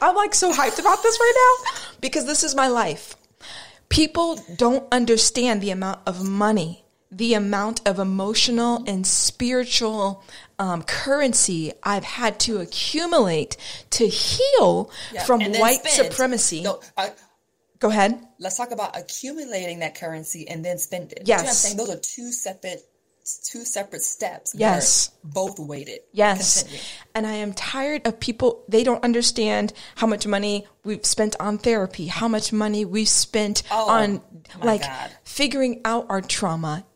I'm 0.00 0.14
like 0.16 0.34
so 0.34 0.52
hyped 0.52 0.78
about 0.78 1.02
this 1.02 1.18
right 1.20 1.60
now 1.64 1.80
because 2.00 2.26
this 2.26 2.44
is 2.44 2.54
my 2.54 2.68
life. 2.68 3.16
People 3.88 4.38
don't 4.56 4.86
understand 4.92 5.60
the 5.62 5.70
amount 5.70 6.00
of 6.06 6.22
money, 6.28 6.84
the 7.10 7.34
amount 7.34 7.86
of 7.88 7.98
emotional 7.98 8.84
and 8.86 9.06
spiritual 9.06 10.22
um, 10.58 10.82
currency 10.82 11.72
I've 11.82 12.04
had 12.04 12.38
to 12.40 12.58
accumulate 12.58 13.56
to 13.90 14.06
heal 14.06 14.90
Yeah, 15.12 15.24
from 15.24 15.40
white 15.54 15.84
spend. 15.86 16.12
supremacy. 16.12 16.62
No, 16.62 16.80
I, 16.96 17.12
Go 17.78 17.90
ahead. 17.90 18.20
let's 18.40 18.56
talk 18.56 18.72
about 18.72 18.98
accumulating 18.98 19.78
that 19.80 19.94
currency 19.94 20.48
and 20.48 20.64
then 20.64 20.78
spend 20.78 21.12
it. 21.12 21.22
Yes. 21.24 21.38
You 21.40 21.44
know 21.44 21.48
I'm 21.48 21.54
saying? 21.54 21.76
Those 21.76 21.90
are 21.90 22.00
two 22.00 22.32
separate 22.32 22.80
two 23.44 23.62
separate 23.64 24.00
steps. 24.02 24.54
Yes. 24.56 25.10
Both 25.22 25.58
weighted. 25.58 26.00
Yes. 26.12 26.62
Continue. 26.62 26.82
And 27.14 27.26
I 27.26 27.32
am 27.34 27.52
tired 27.52 28.06
of 28.06 28.18
people, 28.18 28.64
they 28.68 28.82
don't 28.82 29.04
understand 29.04 29.74
how 29.96 30.06
much 30.06 30.26
money 30.26 30.66
we've 30.82 31.04
spent 31.04 31.36
on 31.38 31.58
therapy, 31.58 32.06
how 32.06 32.26
much 32.26 32.54
money 32.54 32.86
we've 32.86 33.08
spent 33.08 33.64
Oh, 33.70 33.90
on 33.90 34.22
like 34.62 34.80
God. 34.80 35.10
figuring 35.24 35.82
out 35.84 36.06
our 36.08 36.22
trauma, 36.22 36.86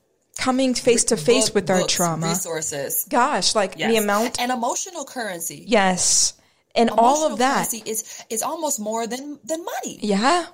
coming 0.45 0.75
face 0.75 1.05
to 1.05 1.17
face 1.17 1.49
with 1.55 1.71
our 1.71 1.81
books, 1.81 1.95
trauma. 1.95 2.27
resources. 2.29 3.07
Gosh, 3.09 3.55
like 3.55 3.73
Yes. 3.77 3.91
the 3.91 3.97
amount. 4.05 4.41
and 4.43 4.51
emotional 4.51 5.05
currency. 5.05 5.65
Yes. 5.67 6.35
And 6.75 6.89
all 6.91 7.21
of 7.31 7.39
that. 7.39 7.73
is 7.93 7.99
is 8.35 8.43
almost 8.43 8.77
more 8.81 9.07
than 9.13 9.39
than 9.51 9.61
money. 9.75 9.95
Yeah. 10.03 10.47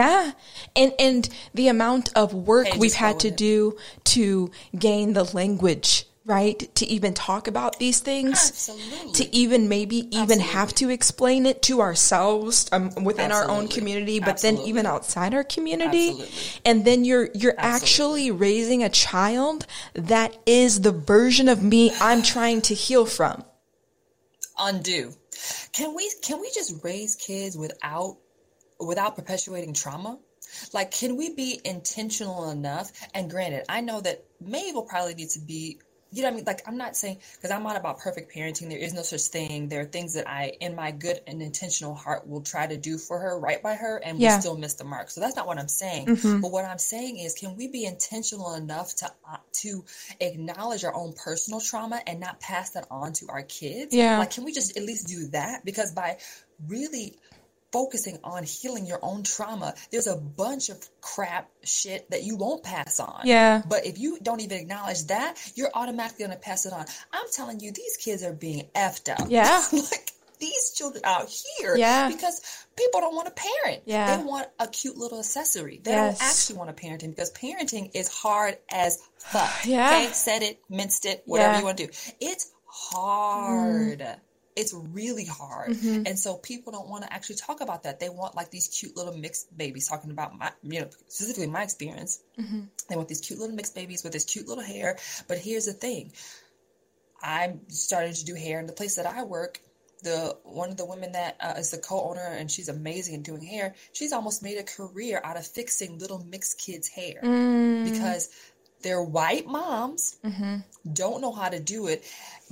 Yeah. 0.00 0.32
And 0.80 0.90
and 1.06 1.22
the 1.54 1.68
amount 1.68 2.06
of 2.22 2.32
work 2.34 2.68
we've 2.82 2.94
had 3.06 3.16
to 3.20 3.28
it. 3.28 3.36
do 3.36 3.76
to 4.14 4.50
gain 4.86 5.12
the 5.18 5.24
language, 5.40 6.06
right? 6.26 6.74
To 6.76 6.86
even 6.86 7.14
talk 7.14 7.48
about 7.48 7.78
these 7.78 8.00
things. 8.00 8.50
Absolutely. 8.50 9.12
To 9.12 9.36
even 9.36 9.68
maybe 9.68 10.08
even 10.16 10.40
have 10.40 10.74
to 10.76 10.90
explain 10.90 11.46
it 11.46 11.62
to 11.62 11.80
ourselves 11.80 12.68
um, 12.72 12.90
within 13.04 13.30
our 13.30 13.48
own 13.48 13.68
community, 13.68 14.20
but 14.20 14.40
then 14.40 14.58
even 14.58 14.86
outside 14.86 15.34
our 15.34 15.44
community. 15.44 16.10
Absolutely. 16.10 16.60
And 16.64 16.84
then 16.84 17.04
you're 17.04 17.28
you're 17.34 17.54
actually 17.58 18.30
raising 18.30 18.82
a 18.82 18.88
child 18.88 19.66
that 19.94 20.36
is 20.46 20.80
the 20.80 20.92
version 20.92 21.48
of 21.48 21.62
me 21.62 21.92
I'm 22.00 22.22
trying 22.22 22.62
to 22.62 22.74
heal 22.74 23.06
from. 23.06 23.44
Undo. 24.58 25.12
Can 25.72 25.94
we 25.94 26.10
can 26.22 26.40
we 26.40 26.50
just 26.54 26.82
raise 26.84 27.16
kids 27.16 27.56
without 27.56 28.18
without 28.80 29.16
perpetuating 29.16 29.74
trauma? 29.74 30.18
Like, 30.72 30.90
can 30.90 31.16
we 31.16 31.34
be 31.34 31.60
intentional 31.64 32.50
enough? 32.50 32.92
And 33.14 33.30
granted, 33.30 33.64
I 33.68 33.80
know 33.80 34.00
that 34.00 34.24
Maeve 34.40 34.74
will 34.74 34.82
probably 34.82 35.14
need 35.14 35.30
to 35.30 35.40
be, 35.40 35.80
you 36.14 36.22
know 36.22 36.28
what 36.28 36.32
I 36.32 36.36
mean? 36.36 36.44
Like, 36.46 36.62
I'm 36.66 36.76
not 36.76 36.96
saying, 36.96 37.18
because 37.36 37.50
I'm 37.50 37.62
not 37.64 37.76
about 37.76 37.98
perfect 37.98 38.32
parenting. 38.34 38.68
There 38.68 38.78
is 38.78 38.94
no 38.94 39.02
such 39.02 39.22
thing. 39.22 39.68
There 39.68 39.80
are 39.80 39.84
things 39.84 40.14
that 40.14 40.28
I, 40.28 40.52
in 40.60 40.76
my 40.76 40.92
good 40.92 41.20
and 41.26 41.42
intentional 41.42 41.94
heart, 41.94 42.28
will 42.28 42.42
try 42.42 42.66
to 42.66 42.76
do 42.76 42.98
for 42.98 43.18
her, 43.18 43.38
right 43.38 43.60
by 43.62 43.74
her, 43.74 43.96
and 43.96 44.18
Yeah. 44.20 44.36
we 44.36 44.40
still 44.40 44.56
miss 44.56 44.74
the 44.74 44.84
mark. 44.84 45.10
So 45.10 45.20
that's 45.20 45.34
not 45.34 45.46
what 45.46 45.58
I'm 45.58 45.68
saying. 45.68 46.06
But 46.40 46.52
what 46.52 46.64
I'm 46.64 46.78
saying 46.78 47.18
is, 47.18 47.34
can 47.34 47.56
we 47.56 47.68
be 47.68 47.84
intentional 47.84 48.54
enough 48.54 48.94
to 48.96 49.06
uh, 49.28 49.36
to 49.62 49.84
acknowledge 50.20 50.84
our 50.84 50.94
own 50.94 51.14
personal 51.14 51.60
trauma 51.60 52.00
and 52.06 52.20
not 52.20 52.40
pass 52.40 52.70
that 52.70 52.86
on 52.90 53.12
to 53.14 53.28
our 53.28 53.42
kids? 53.42 53.94
Yeah. 53.94 54.18
Like, 54.18 54.30
can 54.30 54.44
we 54.44 54.52
just 54.52 54.76
at 54.76 54.84
least 54.84 55.08
do 55.08 55.26
that? 55.28 55.64
Because 55.64 55.92
by 55.92 56.18
really 56.68 57.18
focusing 57.74 58.18
on 58.22 58.44
healing 58.44 58.86
your 58.86 59.00
own 59.02 59.24
trauma, 59.24 59.74
there's 59.90 60.06
a 60.06 60.14
bunch 60.16 60.68
of 60.68 60.78
crap 61.00 61.50
shit 61.64 62.08
that 62.12 62.22
you 62.22 62.36
won't 62.36 62.62
pass 62.62 63.00
on. 63.00 63.22
Yeah. 63.24 63.62
But 63.68 63.84
if 63.84 63.98
you 63.98 64.16
don't 64.22 64.40
even 64.40 64.58
acknowledge 64.58 65.02
that, 65.08 65.34
you're 65.56 65.72
automatically 65.74 66.24
going 66.24 66.36
to 66.38 66.42
pass 66.42 66.66
it 66.66 66.72
on. 66.72 66.86
I'm 67.12 67.26
telling 67.32 67.58
you, 67.58 67.72
these 67.72 67.96
kids 67.96 68.22
are 68.22 68.32
being 68.32 68.68
effed 68.76 69.10
up. 69.10 69.26
Yeah. 69.28 69.60
like 69.72 70.10
these 70.38 70.72
children 70.76 71.02
out 71.04 71.28
here. 71.58 71.74
Yeah. 71.76 72.08
Because 72.08 72.40
people 72.76 73.00
don't 73.00 73.16
want 73.16 73.26
to 73.34 73.42
parent. 73.64 73.82
Yeah. 73.86 74.16
They 74.16 74.22
want 74.22 74.46
a 74.60 74.68
cute 74.68 74.96
little 74.96 75.18
accessory. 75.18 75.80
They 75.82 75.90
Yes. 75.90 76.18
don't 76.18 76.28
actually 76.28 76.58
want 76.58 76.76
to 76.76 76.80
parenting 76.80 77.10
because 77.10 77.32
parenting 77.32 77.90
is 77.94 78.08
hard 78.08 78.56
as 78.70 79.02
fuck. 79.18 79.50
Yeah. 79.66 79.88
Okay? 79.88 80.12
Said 80.12 80.42
it, 80.42 80.60
minced 80.70 81.06
it, 81.06 81.22
whatever 81.26 81.54
Yeah. 81.54 81.58
you 81.58 81.64
want 81.64 81.78
to 81.78 81.86
do. 81.86 81.92
It's 82.20 82.52
hard. 82.66 83.98
Mm. 83.98 84.16
It's 84.56 84.72
really 84.72 85.24
hard. 85.24 85.70
Mm-hmm. 85.70 86.06
And 86.06 86.18
so 86.18 86.36
people 86.36 86.72
don't 86.72 86.88
want 86.88 87.04
to 87.04 87.12
actually 87.12 87.36
talk 87.36 87.60
about 87.60 87.82
that. 87.82 87.98
They 87.98 88.08
want 88.08 88.36
like 88.36 88.50
these 88.50 88.68
cute 88.68 88.96
little 88.96 89.16
mixed 89.16 89.56
babies 89.56 89.88
talking 89.88 90.10
about 90.12 90.38
my, 90.38 90.52
you 90.62 90.80
know, 90.80 90.90
specifically 91.08 91.48
my 91.48 91.62
experience. 91.64 92.20
Mm-hmm. 92.38 92.60
They 92.88 92.96
want 92.96 93.08
these 93.08 93.20
cute 93.20 93.40
little 93.40 93.54
mixed 93.54 93.74
babies 93.74 94.04
with 94.04 94.12
this 94.12 94.24
cute 94.24 94.46
little 94.46 94.62
hair. 94.62 94.96
But 95.26 95.38
here's 95.38 95.66
the 95.66 95.72
thing. 95.72 96.12
I'm 97.20 97.68
starting 97.68 98.12
to 98.12 98.24
do 98.24 98.34
hair 98.34 98.60
in 98.60 98.66
the 98.66 98.72
place 98.72 98.96
that 98.96 99.06
I 99.06 99.24
work. 99.24 99.60
The 100.02 100.36
one 100.42 100.68
of 100.68 100.76
the 100.76 100.84
women 100.84 101.12
that 101.12 101.36
uh, 101.40 101.54
is 101.56 101.70
the 101.70 101.78
co-owner 101.78 102.20
and 102.20 102.50
she's 102.50 102.68
amazing 102.68 103.14
at 103.14 103.22
doing 103.22 103.42
hair. 103.42 103.74
She's 103.94 104.12
almost 104.12 104.42
made 104.42 104.58
a 104.58 104.62
career 104.62 105.18
out 105.24 105.38
of 105.38 105.46
fixing 105.46 105.98
little 105.98 106.22
mixed 106.22 106.58
kids' 106.60 106.88
hair 106.88 107.20
because 107.22 108.28
they're 108.84 109.02
white 109.02 109.46
moms 109.46 110.16
mm-hmm. 110.24 110.58
don't 110.92 111.20
know 111.20 111.32
how 111.32 111.48
to 111.48 111.58
do 111.58 111.88
it, 111.88 112.04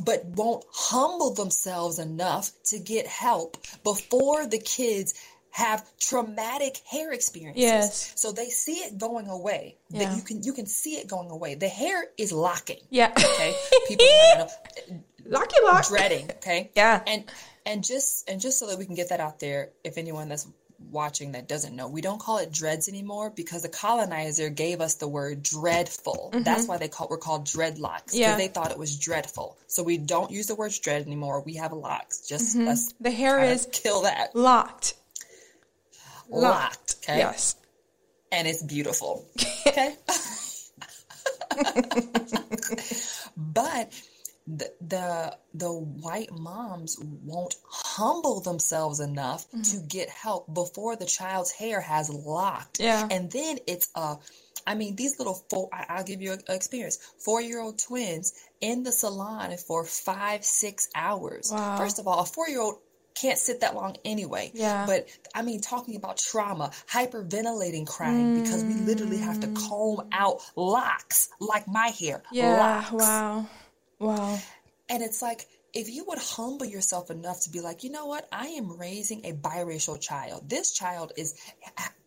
but 0.04 0.24
won't 0.24 0.64
humble 0.72 1.34
themselves 1.34 2.00
enough 2.00 2.50
to 2.64 2.80
get 2.80 3.06
help 3.06 3.56
before 3.84 4.46
the 4.48 4.58
kids 4.58 5.14
have 5.50 5.84
traumatic 5.98 6.78
hair 6.90 7.12
experiences. 7.12 7.62
Yes. 7.62 8.12
So 8.16 8.32
they 8.32 8.48
see 8.48 8.76
it 8.76 8.96
going 8.98 9.28
away. 9.28 9.76
That 9.90 10.00
Yeah. 10.00 10.16
you 10.16 10.22
can 10.22 10.42
you 10.42 10.52
can 10.54 10.66
see 10.66 10.94
it 10.94 11.06
going 11.06 11.30
away. 11.30 11.54
The 11.54 11.68
hair 11.68 12.06
is 12.16 12.32
locking. 12.32 12.80
Yeah. 12.90 13.12
Okay. 13.16 13.54
People 13.88 14.06
are 14.38 14.48
Locky 15.26 15.56
lock. 15.62 15.86
dreading. 15.86 16.30
Okay. 16.30 16.70
Yeah. 16.74 17.02
And 17.06 17.24
and 17.66 17.84
just 17.84 18.28
and 18.30 18.40
just 18.40 18.58
so 18.58 18.66
that 18.68 18.78
we 18.78 18.86
can 18.86 18.94
get 18.94 19.10
that 19.10 19.20
out 19.20 19.40
there, 19.40 19.70
if 19.84 19.98
anyone 19.98 20.28
that's 20.30 20.48
watching 20.90 21.32
that 21.32 21.48
doesn't 21.48 21.74
know, 21.76 21.88
we 21.88 22.00
don't 22.00 22.20
call 22.20 22.38
it 22.38 22.52
dreads 22.52 22.88
anymore 22.88 23.30
because 23.30 23.62
the 23.62 23.68
colonizer 23.68 24.48
gave 24.50 24.80
us 24.80 24.94
the 24.96 25.08
word 25.08 25.42
dreadful. 25.42 26.30
That's 26.34 26.66
why 26.66 26.78
they 26.78 26.88
call 26.88 27.08
we're 27.10 27.18
called 27.18 27.44
dreadlocks 27.46 28.12
because 28.12 28.12
Mm-hmm. 28.12 28.18
Yeah. 28.20 28.36
they 28.36 28.48
thought 28.48 28.70
it 28.70 28.78
was 28.78 28.98
dreadful. 28.98 29.56
So 29.66 29.82
we 29.82 29.98
don't 29.98 30.30
use 30.30 30.46
the 30.46 30.54
word 30.54 30.72
dread 30.82 31.06
anymore. 31.06 31.42
We 31.42 31.54
have 31.56 31.72
locks. 31.72 32.26
Just 32.26 32.56
let's 32.56 32.92
Mm-hmm. 32.92 33.04
The 33.04 33.10
hair 33.10 33.42
is 33.44 33.68
kill 33.72 34.02
that 34.02 34.34
locked. 34.34 34.94
locked. 36.30 36.96
Okay. 37.04 37.18
Yes. 37.18 37.56
and 38.30 38.46
it's 38.48 38.62
beautiful. 38.62 39.24
Okay. 39.66 39.94
but 43.36 43.92
the, 44.46 44.72
the 44.80 45.36
the 45.54 45.72
white 45.72 46.32
moms 46.32 46.98
won't 47.00 47.54
humble 47.70 48.40
themselves 48.40 49.00
enough 49.00 49.46
mm-hmm. 49.50 49.62
to 49.62 49.86
get 49.86 50.08
help 50.08 50.52
before 50.52 50.96
the 50.96 51.06
child's 51.06 51.50
hair 51.50 51.80
has 51.80 52.10
locked. 52.10 52.80
Yeah. 52.80 53.06
And 53.10 53.30
then 53.30 53.58
it's 53.66 53.88
a 53.94 54.16
I 54.66 54.74
mean, 54.74 54.94
these 54.96 55.18
little 55.18 55.42
four, 55.50 55.68
I- 55.72 55.86
I'll 55.88 56.04
give 56.04 56.22
you 56.22 56.32
an 56.32 56.42
experience. 56.48 56.98
Four 57.18 57.40
year 57.40 57.60
old 57.60 57.78
twins 57.78 58.32
in 58.60 58.82
the 58.82 58.92
salon 58.92 59.56
for 59.56 59.84
five, 59.84 60.44
six 60.44 60.88
hours. 60.94 61.50
Wow. 61.52 61.76
First 61.78 61.98
of 61.98 62.06
all, 62.06 62.20
a 62.20 62.24
four 62.24 62.48
year 62.48 62.60
old 62.60 62.78
can't 63.14 63.38
sit 63.38 63.60
that 63.60 63.74
long 63.74 63.96
anyway. 64.04 64.50
Yeah. 64.54 64.86
But 64.86 65.08
I 65.34 65.42
mean, 65.42 65.60
talking 65.60 65.96
about 65.96 66.16
trauma, 66.18 66.70
hyperventilating, 66.90 67.86
crying 67.86 68.42
because 68.42 68.64
we 68.64 68.74
literally 68.74 69.18
have 69.18 69.40
to 69.40 69.48
mm. 69.48 69.68
comb 69.68 70.08
out 70.12 70.40
locks 70.56 71.28
like 71.40 71.68
my 71.68 71.88
hair. 71.88 72.22
Yeah. 72.32 72.56
Locks. 72.90 72.92
Wow. 72.92 73.46
Wow. 74.02 74.38
And 74.88 75.02
it's 75.02 75.22
like, 75.22 75.46
if 75.72 75.88
you 75.88 76.04
would 76.08 76.18
humble 76.18 76.66
yourself 76.66 77.10
enough 77.10 77.42
to 77.44 77.50
be 77.50 77.60
like, 77.60 77.82
you 77.84 77.90
know 77.90 78.06
what? 78.06 78.28
I 78.30 78.48
am 78.48 78.78
raising 78.78 79.24
a 79.24 79.32
biracial 79.32 79.98
child. 79.98 80.50
This 80.50 80.72
child 80.72 81.12
is 81.16 81.34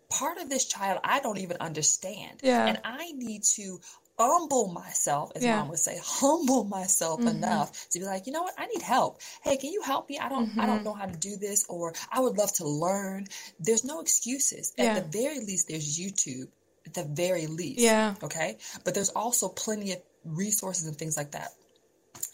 part 0.10 0.38
of 0.38 0.50
this 0.50 0.66
child 0.66 1.00
I 1.04 1.20
don't 1.20 1.40
even 1.40 1.58
understand. 1.60 2.42
Yeah. 2.44 2.68
And 2.68 2.80
I 2.84 3.12
need 3.14 3.44
to 3.56 3.80
humble 4.20 4.68
myself, 4.72 5.32
as 5.36 5.44
Yeah. 5.44 5.50
Mm-hmm. 5.54 5.60
mom 5.62 5.70
would 5.70 5.80
say, 5.80 6.00
humble 6.02 6.64
myself 6.64 7.22
enough 7.25 7.90
to 7.90 8.00
be 8.00 8.06
like, 8.06 8.28
you 8.28 8.34
know 8.34 8.44
what? 8.44 8.54
I 8.58 8.68
need 8.68 8.82
help. 8.82 9.20
Hey, 9.44 9.58
can 9.58 9.72
you 9.72 9.82
help 9.82 10.08
me? 10.10 10.20
I 10.20 10.30
don't 10.30 10.44
I 10.44 10.62
Mm-hmm. 10.62 10.66
don't 10.68 10.84
know 10.84 10.94
how 10.94 11.06
to 11.08 11.18
do 11.18 11.36
this 11.38 11.66
or 11.68 11.94
I 12.12 12.20
would 12.20 12.38
love 12.38 12.54
to 12.54 12.68
learn. 12.68 13.28
There's 13.60 13.84
no 13.84 14.00
excuses. 14.02 14.74
At 14.78 14.96
the 14.96 15.20
very 15.20 15.40
least, 15.40 15.68
there's 15.68 16.00
YouTube. 16.00 16.48
At 16.86 16.94
the 16.94 17.04
very 17.04 17.48
least. 17.48 17.80
Yeah. 17.80 18.14
Okay. 18.22 18.58
But 18.84 18.94
there's 18.94 19.10
also 19.10 19.50
plenty 19.50 19.94
of 19.94 20.00
resources 20.24 20.86
and 20.88 20.96
things 20.96 21.18
like 21.18 21.32
that. 21.32 21.50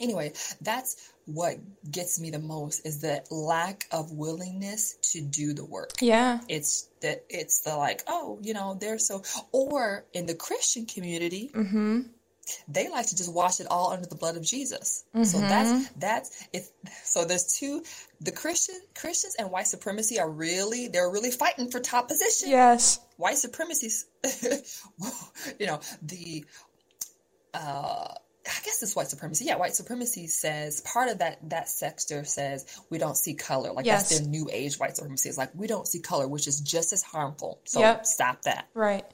Anyway, 0.01 0.33
that's 0.61 1.11
what 1.25 1.57
gets 1.89 2.19
me 2.19 2.31
the 2.31 2.39
most 2.39 2.85
is 2.85 3.01
the 3.01 3.23
lack 3.29 3.85
of 3.91 4.11
willingness 4.11 4.97
to 5.01 5.21
do 5.21 5.53
the 5.53 5.63
work. 5.65 5.91
Yeah. 6.01 6.39
It's 6.47 6.89
that 7.01 7.25
it's 7.29 7.61
the 7.61 7.75
like, 7.75 8.03
oh, 8.07 8.39
you 8.41 8.53
know, 8.53 8.77
they're 8.79 8.97
so 8.97 9.23
or 9.51 10.05
in 10.13 10.25
the 10.25 10.35
Christian 10.35 10.85
community, 10.85 11.51
mm-hmm. 11.53 12.01
they 12.67 12.89
like 12.89 13.07
to 13.07 13.15
just 13.15 13.33
wash 13.33 13.59
it 13.59 13.67
all 13.69 13.91
under 13.91 14.07
the 14.07 14.15
blood 14.15 14.37
of 14.37 14.43
Jesus. 14.43 15.05
Mm-hmm. 15.15 15.23
So 15.23 15.39
that's 15.39 15.89
that's 15.91 16.47
it. 16.53 16.71
So 17.03 17.25
there's 17.25 17.53
two. 17.53 17.83
The 18.21 18.31
Christian 18.31 18.79
Christians 18.95 19.35
and 19.37 19.51
white 19.51 19.67
supremacy 19.67 20.19
are 20.19 20.29
really 20.29 20.87
they're 20.87 21.09
really 21.09 21.31
fighting 21.31 21.69
for 21.69 21.79
top 21.79 22.07
position. 22.07 22.49
Yes, 22.49 22.99
white 23.17 23.37
supremacy. 23.37 23.89
you 25.59 25.67
know 25.67 25.79
the. 26.01 26.45
Uh, 27.53 28.13
I 28.47 28.59
guess 28.65 28.81
it's 28.81 28.95
white 28.95 29.07
supremacy. 29.07 29.45
Yeah, 29.45 29.57
white 29.57 29.75
supremacy 29.75 30.27
says 30.27 30.81
part 30.81 31.09
of 31.09 31.19
that 31.19 31.37
that 31.49 31.69
sector 31.69 32.23
says 32.23 32.65
we 32.89 32.97
don't 32.97 33.15
see 33.15 33.35
color. 33.35 33.71
Like 33.71 33.85
yes. 33.85 34.09
that's 34.09 34.19
their 34.19 34.27
new 34.27 34.49
age 34.51 34.79
white 34.79 34.95
supremacy. 34.95 35.29
It's 35.29 35.37
like 35.37 35.51
we 35.53 35.67
don't 35.67 35.87
see 35.87 35.99
color, 35.99 36.27
which 36.27 36.47
is 36.47 36.59
just 36.59 36.91
as 36.91 37.03
harmful. 37.03 37.59
So 37.65 37.79
yep. 37.81 38.05
stop 38.05 38.41
that. 38.43 38.67
Right. 38.73 39.05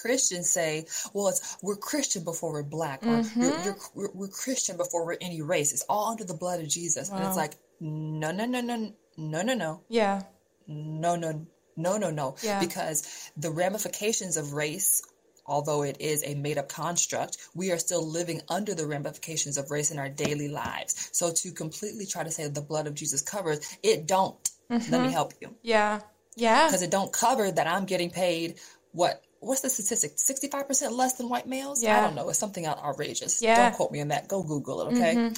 Christians 0.00 0.48
say, 0.48 0.86
well, 1.12 1.28
it's 1.28 1.58
we're 1.62 1.76
Christian 1.76 2.24
before 2.24 2.52
we're 2.52 2.62
black, 2.62 3.02
or 3.02 3.22
mm-hmm. 3.22 3.42
you're, 3.42 3.62
you're, 3.62 3.76
we're, 3.94 4.10
we're, 4.14 4.28
Christian 4.28 4.76
before 4.76 5.04
we're 5.04 5.16
any 5.20 5.42
race. 5.42 5.72
It's 5.72 5.84
all 5.88 6.10
under 6.10 6.24
the 6.24 6.34
blood 6.34 6.60
of 6.60 6.68
Jesus. 6.68 7.10
Wow. 7.10 7.16
And 7.16 7.26
it's 7.26 7.36
like, 7.36 7.54
no, 7.80 8.30
no, 8.30 8.46
no, 8.46 8.60
no, 8.60 8.92
no, 9.16 9.42
no, 9.42 9.54
no. 9.54 9.80
Yeah. 9.88 10.22
No, 10.68 11.16
no, 11.16 11.46
no, 11.76 11.98
no, 11.98 12.10
no. 12.10 12.36
Yeah. 12.42 12.60
Because 12.60 13.30
the 13.36 13.50
ramifications 13.50 14.36
of 14.36 14.52
race 14.52 15.02
although 15.46 15.82
it 15.82 16.00
is 16.00 16.22
a 16.24 16.34
made 16.34 16.58
up 16.58 16.68
construct, 16.68 17.38
we 17.54 17.70
are 17.70 17.78
still 17.78 18.06
living 18.06 18.42
under 18.48 18.74
the 18.74 18.86
ramifications 18.86 19.58
of 19.58 19.70
race 19.70 19.90
in 19.90 19.98
our 19.98 20.08
daily 20.08 20.48
lives. 20.48 21.10
So 21.12 21.32
to 21.32 21.52
completely 21.52 22.06
try 22.06 22.24
to 22.24 22.30
say 22.30 22.48
the 22.48 22.60
blood 22.60 22.86
of 22.86 22.94
Jesus 22.94 23.22
covers, 23.22 23.60
it 23.82 24.06
don't. 24.06 24.36
Mm-hmm. 24.70 24.92
Let 24.92 25.02
me 25.02 25.12
help 25.12 25.32
you. 25.40 25.54
Yeah. 25.62 26.00
Yeah. 26.34 26.66
Because 26.66 26.82
it 26.82 26.90
don't 26.90 27.12
cover 27.12 27.50
that 27.50 27.66
I'm 27.66 27.86
getting 27.86 28.10
paid 28.10 28.56
what 28.96 29.22
what's 29.40 29.60
the 29.60 29.68
statistic? 29.70 30.16
65% 30.16 30.90
less 30.92 31.14
than 31.14 31.28
white 31.28 31.46
males? 31.46 31.82
Yeah. 31.82 31.98
I 31.98 32.00
don't 32.00 32.14
know. 32.14 32.28
It's 32.30 32.38
something 32.38 32.66
outrageous. 32.66 33.42
Yeah. 33.42 33.56
Don't 33.56 33.74
quote 33.76 33.92
me 33.92 34.00
on 34.00 34.08
that. 34.08 34.26
Go 34.26 34.42
Google 34.42 34.82
it, 34.82 34.94
okay? 34.94 35.14
Mm-hmm. 35.14 35.34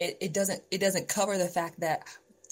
It, 0.00 0.18
it 0.20 0.32
doesn't 0.32 0.62
it 0.70 0.78
doesn't 0.78 1.08
cover 1.08 1.38
the 1.38 1.46
fact 1.46 1.80
that 1.80 2.02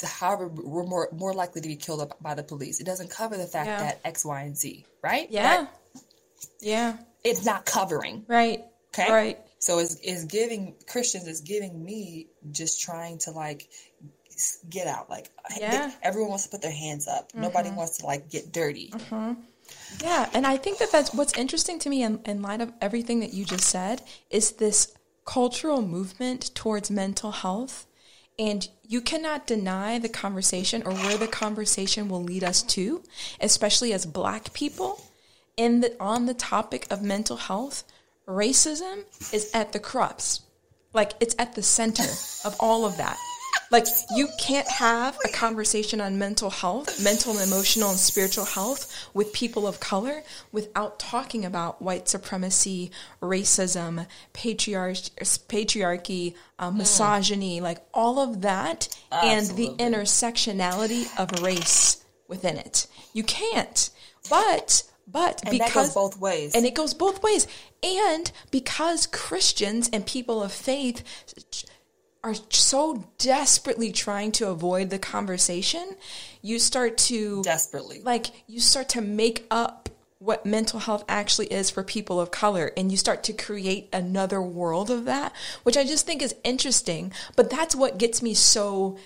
however 0.03 0.49
we're 0.49 0.85
more 0.85 1.09
more 1.13 1.33
likely 1.33 1.61
to 1.63 1.69
be 1.69 1.77
killed 1.77 2.13
by 2.21 2.35
the 2.35 2.43
police. 2.43 2.81
It 2.81 2.85
doesn't 2.85 3.11
cover 3.11 3.37
the 3.37 3.47
fact 3.47 3.67
yeah. 3.67 3.79
that 3.79 4.01
X, 4.05 4.25
Y, 4.25 4.43
and 4.43 4.57
Z, 4.57 4.85
right? 5.03 5.27
Yeah. 5.31 5.43
That, 5.43 5.79
yeah. 6.61 6.97
It's 7.25 7.45
not 7.45 7.65
covering. 7.67 8.25
Right. 8.27 8.65
Okay. 8.95 9.11
Right. 9.11 9.39
So 9.59 9.79
it's, 9.79 9.97
it's 10.03 10.25
giving 10.25 10.75
Christians 10.89 11.29
is 11.29 11.41
giving 11.41 11.85
me 11.85 12.27
just 12.51 12.83
trying 12.83 13.19
to 13.19 13.31
like 13.31 13.69
get 14.69 14.87
out. 14.87 15.09
Like 15.09 15.31
yeah. 15.57 15.89
They, 15.89 15.95
everyone 16.03 16.31
wants 16.31 16.45
to 16.45 16.51
put 16.51 16.63
their 16.63 16.73
hands 16.73 17.07
up. 17.07 17.31
Mm-hmm. 17.31 17.43
Nobody 17.43 17.71
wants 17.71 17.99
to 17.99 18.07
like 18.07 18.29
get 18.29 18.53
dirty. 18.53 18.91
Mm-hmm. 18.91 19.41
Yeah, 20.03 20.29
and 20.35 20.47
I 20.47 20.57
think 20.57 20.79
that 20.79 20.93
that's 20.93 21.15
what's 21.15 21.37
interesting 21.39 21.79
to 21.81 21.89
me 21.89 22.03
in, 22.03 22.21
in 22.27 22.43
light 22.43 22.61
of 22.61 22.73
everything 22.81 23.21
that 23.21 23.33
you 23.33 23.45
just 23.45 23.65
said 23.65 24.03
is 24.31 24.53
this 24.53 24.93
cultural 25.25 25.83
movement 25.83 26.55
towards 26.55 26.91
mental 26.91 27.31
health. 27.31 27.87
And 28.39 28.67
you 28.83 29.01
cannot 29.01 29.47
deny 29.47 29.99
the 29.99 30.09
conversation 30.09 30.83
or 30.85 30.93
where 30.93 31.19
the 31.19 31.29
conversation 31.29 32.09
will 32.09 32.23
lead 32.23 32.43
us 32.43 32.63
to, 32.63 33.03
especially 33.41 33.93
as 33.93 34.07
black 34.07 34.53
people. 34.53 35.01
In 35.57 35.81
the, 35.81 35.95
on 36.01 36.27
the 36.27 36.35
topic 36.35 36.87
of 36.91 37.03
mental 37.03 37.37
health, 37.37 37.85
racism 38.27 39.05
is 39.33 39.51
at 39.53 39.73
the 39.73 39.81
crux. 39.81 40.41
Like 40.93 41.13
it's 41.21 41.35
at 41.39 41.55
the 41.55 41.63
center 41.63 42.05
of 42.45 42.57
all 42.61 42.85
of 42.85 42.97
that. 42.99 43.19
Like 43.73 43.87
you 44.15 44.29
can't 44.39 44.69
have 44.69 45.19
a 45.25 45.29
conversation 45.29 45.99
on 45.99 46.19
mental 46.19 46.51
health, 46.51 47.03
mental 47.03 47.39
and 47.39 47.51
emotional 47.51 47.89
and 47.89 47.99
spiritual 47.99 48.45
health 48.45 49.09
with 49.15 49.33
people 49.33 49.67
of 49.67 49.81
color 49.81 50.23
without 50.53 50.99
talking 50.99 51.47
about 51.47 51.81
white 51.81 52.07
supremacy, 52.07 52.91
racism, 53.23 54.07
patriarch- 54.35 55.09
patriarchy, 55.49 56.35
uh, 56.59 56.71
hmm. 56.71 56.79
misogyny, 56.79 57.61
mm. 57.61 57.63
like 57.63 57.83
all 57.95 58.19
of 58.19 58.43
that 58.43 58.95
Absolutely. 59.11 59.67
and 59.69 59.79
the 59.79 59.83
intersectionality 59.83 61.09
of 61.19 61.43
race 61.43 62.05
within 62.29 62.59
it. 62.59 62.87
You 63.15 63.25
can't. 63.25 63.89
But 64.29 64.83
but 65.07 65.43
and 65.45 65.59
because 65.59 65.95
both 65.95 66.19
ways. 66.19 66.55
And 66.55 66.65
it 66.65 66.75
goes 66.75 66.95
both 66.95 67.23
ways. 67.23 67.47
And 67.83 68.31
because 68.51 69.07
Christians 69.07 69.91
and 69.93 70.07
people 70.07 70.43
of 70.43 70.53
faith 70.53 71.03
are 72.25 72.35
so 72.51 73.05
desperately 73.19 73.91
trying 73.91 74.33
to 74.33 74.49
avoid 74.49 74.91
the 74.91 74.99
conversation, 74.99 75.97
you 76.41 76.59
start 76.59 76.97
to 76.97 77.43
desperately 77.43 78.01
like 78.03 78.27
you 78.47 78.61
start 78.61 78.91
to 78.91 79.01
make 79.01 79.47
up 79.51 79.89
what 80.23 80.47
mental 80.47 80.79
health 80.79 81.05
actually 81.09 81.49
is 81.49 81.69
for 81.69 81.83
people 81.83 82.21
of 82.21 82.31
color 82.31 82.71
and 82.77 82.93
you 82.93 82.97
start 82.97 83.25
to 83.25 83.33
create 83.33 83.89
another 83.93 84.41
world 84.41 84.89
of 84.89 85.05
that, 85.05 85.33
which 85.65 85.77
I 85.77 85.83
just 85.83 86.07
think 86.07 86.23
is 86.23 86.33
interesting, 86.45 87.13
but 87.35 87.51
that's 87.51 87.75
what 87.75 87.99
gets 87.99 88.23
me 88.23 88.33
so 88.33 88.97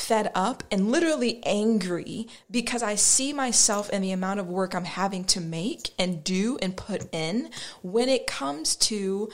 fed 0.00 0.30
up 0.34 0.64
and 0.70 0.90
literally 0.90 1.40
angry 1.44 2.26
because 2.50 2.82
I 2.82 2.94
see 2.94 3.32
myself 3.32 3.90
and 3.92 4.02
the 4.02 4.12
amount 4.12 4.40
of 4.40 4.48
work 4.48 4.74
I'm 4.74 4.84
having 4.84 5.24
to 5.24 5.40
make 5.40 5.90
and 5.98 6.24
do 6.24 6.58
and 6.62 6.76
put 6.76 7.08
in 7.14 7.50
when 7.82 8.08
it 8.08 8.26
comes 8.26 8.76
to 8.76 9.28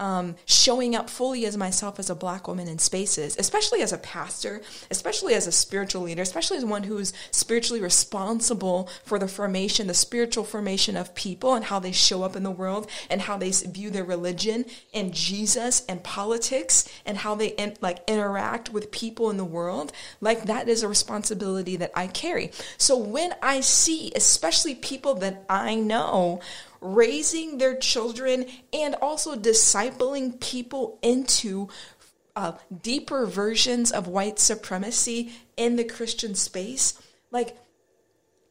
um, 0.00 0.34
showing 0.46 0.96
up 0.96 1.10
fully 1.10 1.44
as 1.44 1.56
myself 1.56 1.98
as 1.98 2.10
a 2.10 2.14
black 2.14 2.48
woman 2.48 2.66
in 2.66 2.78
spaces, 2.78 3.36
especially 3.38 3.82
as 3.82 3.92
a 3.92 3.98
pastor, 3.98 4.62
especially 4.90 5.34
as 5.34 5.46
a 5.46 5.52
spiritual 5.52 6.02
leader, 6.02 6.22
especially 6.22 6.56
as 6.56 6.64
one 6.64 6.84
who's 6.84 7.12
spiritually 7.30 7.82
responsible 7.82 8.88
for 9.04 9.18
the 9.18 9.28
formation, 9.28 9.86
the 9.86 9.94
spiritual 9.94 10.42
formation 10.42 10.96
of 10.96 11.14
people 11.14 11.54
and 11.54 11.66
how 11.66 11.78
they 11.78 11.92
show 11.92 12.22
up 12.22 12.34
in 12.34 12.42
the 12.42 12.50
world 12.50 12.90
and 13.10 13.20
how 13.20 13.36
they 13.36 13.50
view 13.50 13.90
their 13.90 14.04
religion 14.04 14.64
and 14.94 15.12
Jesus 15.12 15.84
and 15.86 16.02
politics 16.02 16.88
and 17.04 17.18
how 17.18 17.34
they 17.34 17.48
in, 17.48 17.76
like 17.82 18.00
interact 18.08 18.70
with 18.72 18.90
people 18.90 19.28
in 19.28 19.36
the 19.36 19.44
world. 19.44 19.92
Like 20.22 20.44
that 20.44 20.66
is 20.66 20.82
a 20.82 20.88
responsibility 20.88 21.76
that 21.76 21.92
I 21.94 22.06
carry. 22.06 22.52
So 22.78 22.96
when 22.96 23.34
I 23.42 23.60
see, 23.60 24.12
especially 24.16 24.74
people 24.74 25.14
that 25.16 25.44
I 25.50 25.74
know 25.74 26.40
raising 26.80 27.58
their 27.58 27.76
children 27.76 28.46
and 28.72 28.94
also 28.96 29.36
discipling 29.36 30.40
people 30.40 30.98
into 31.02 31.68
uh, 32.36 32.52
deeper 32.82 33.26
versions 33.26 33.90
of 33.90 34.06
white 34.06 34.38
supremacy 34.38 35.32
in 35.56 35.76
the 35.76 35.84
Christian 35.84 36.34
space, 36.34 37.00
like 37.30 37.56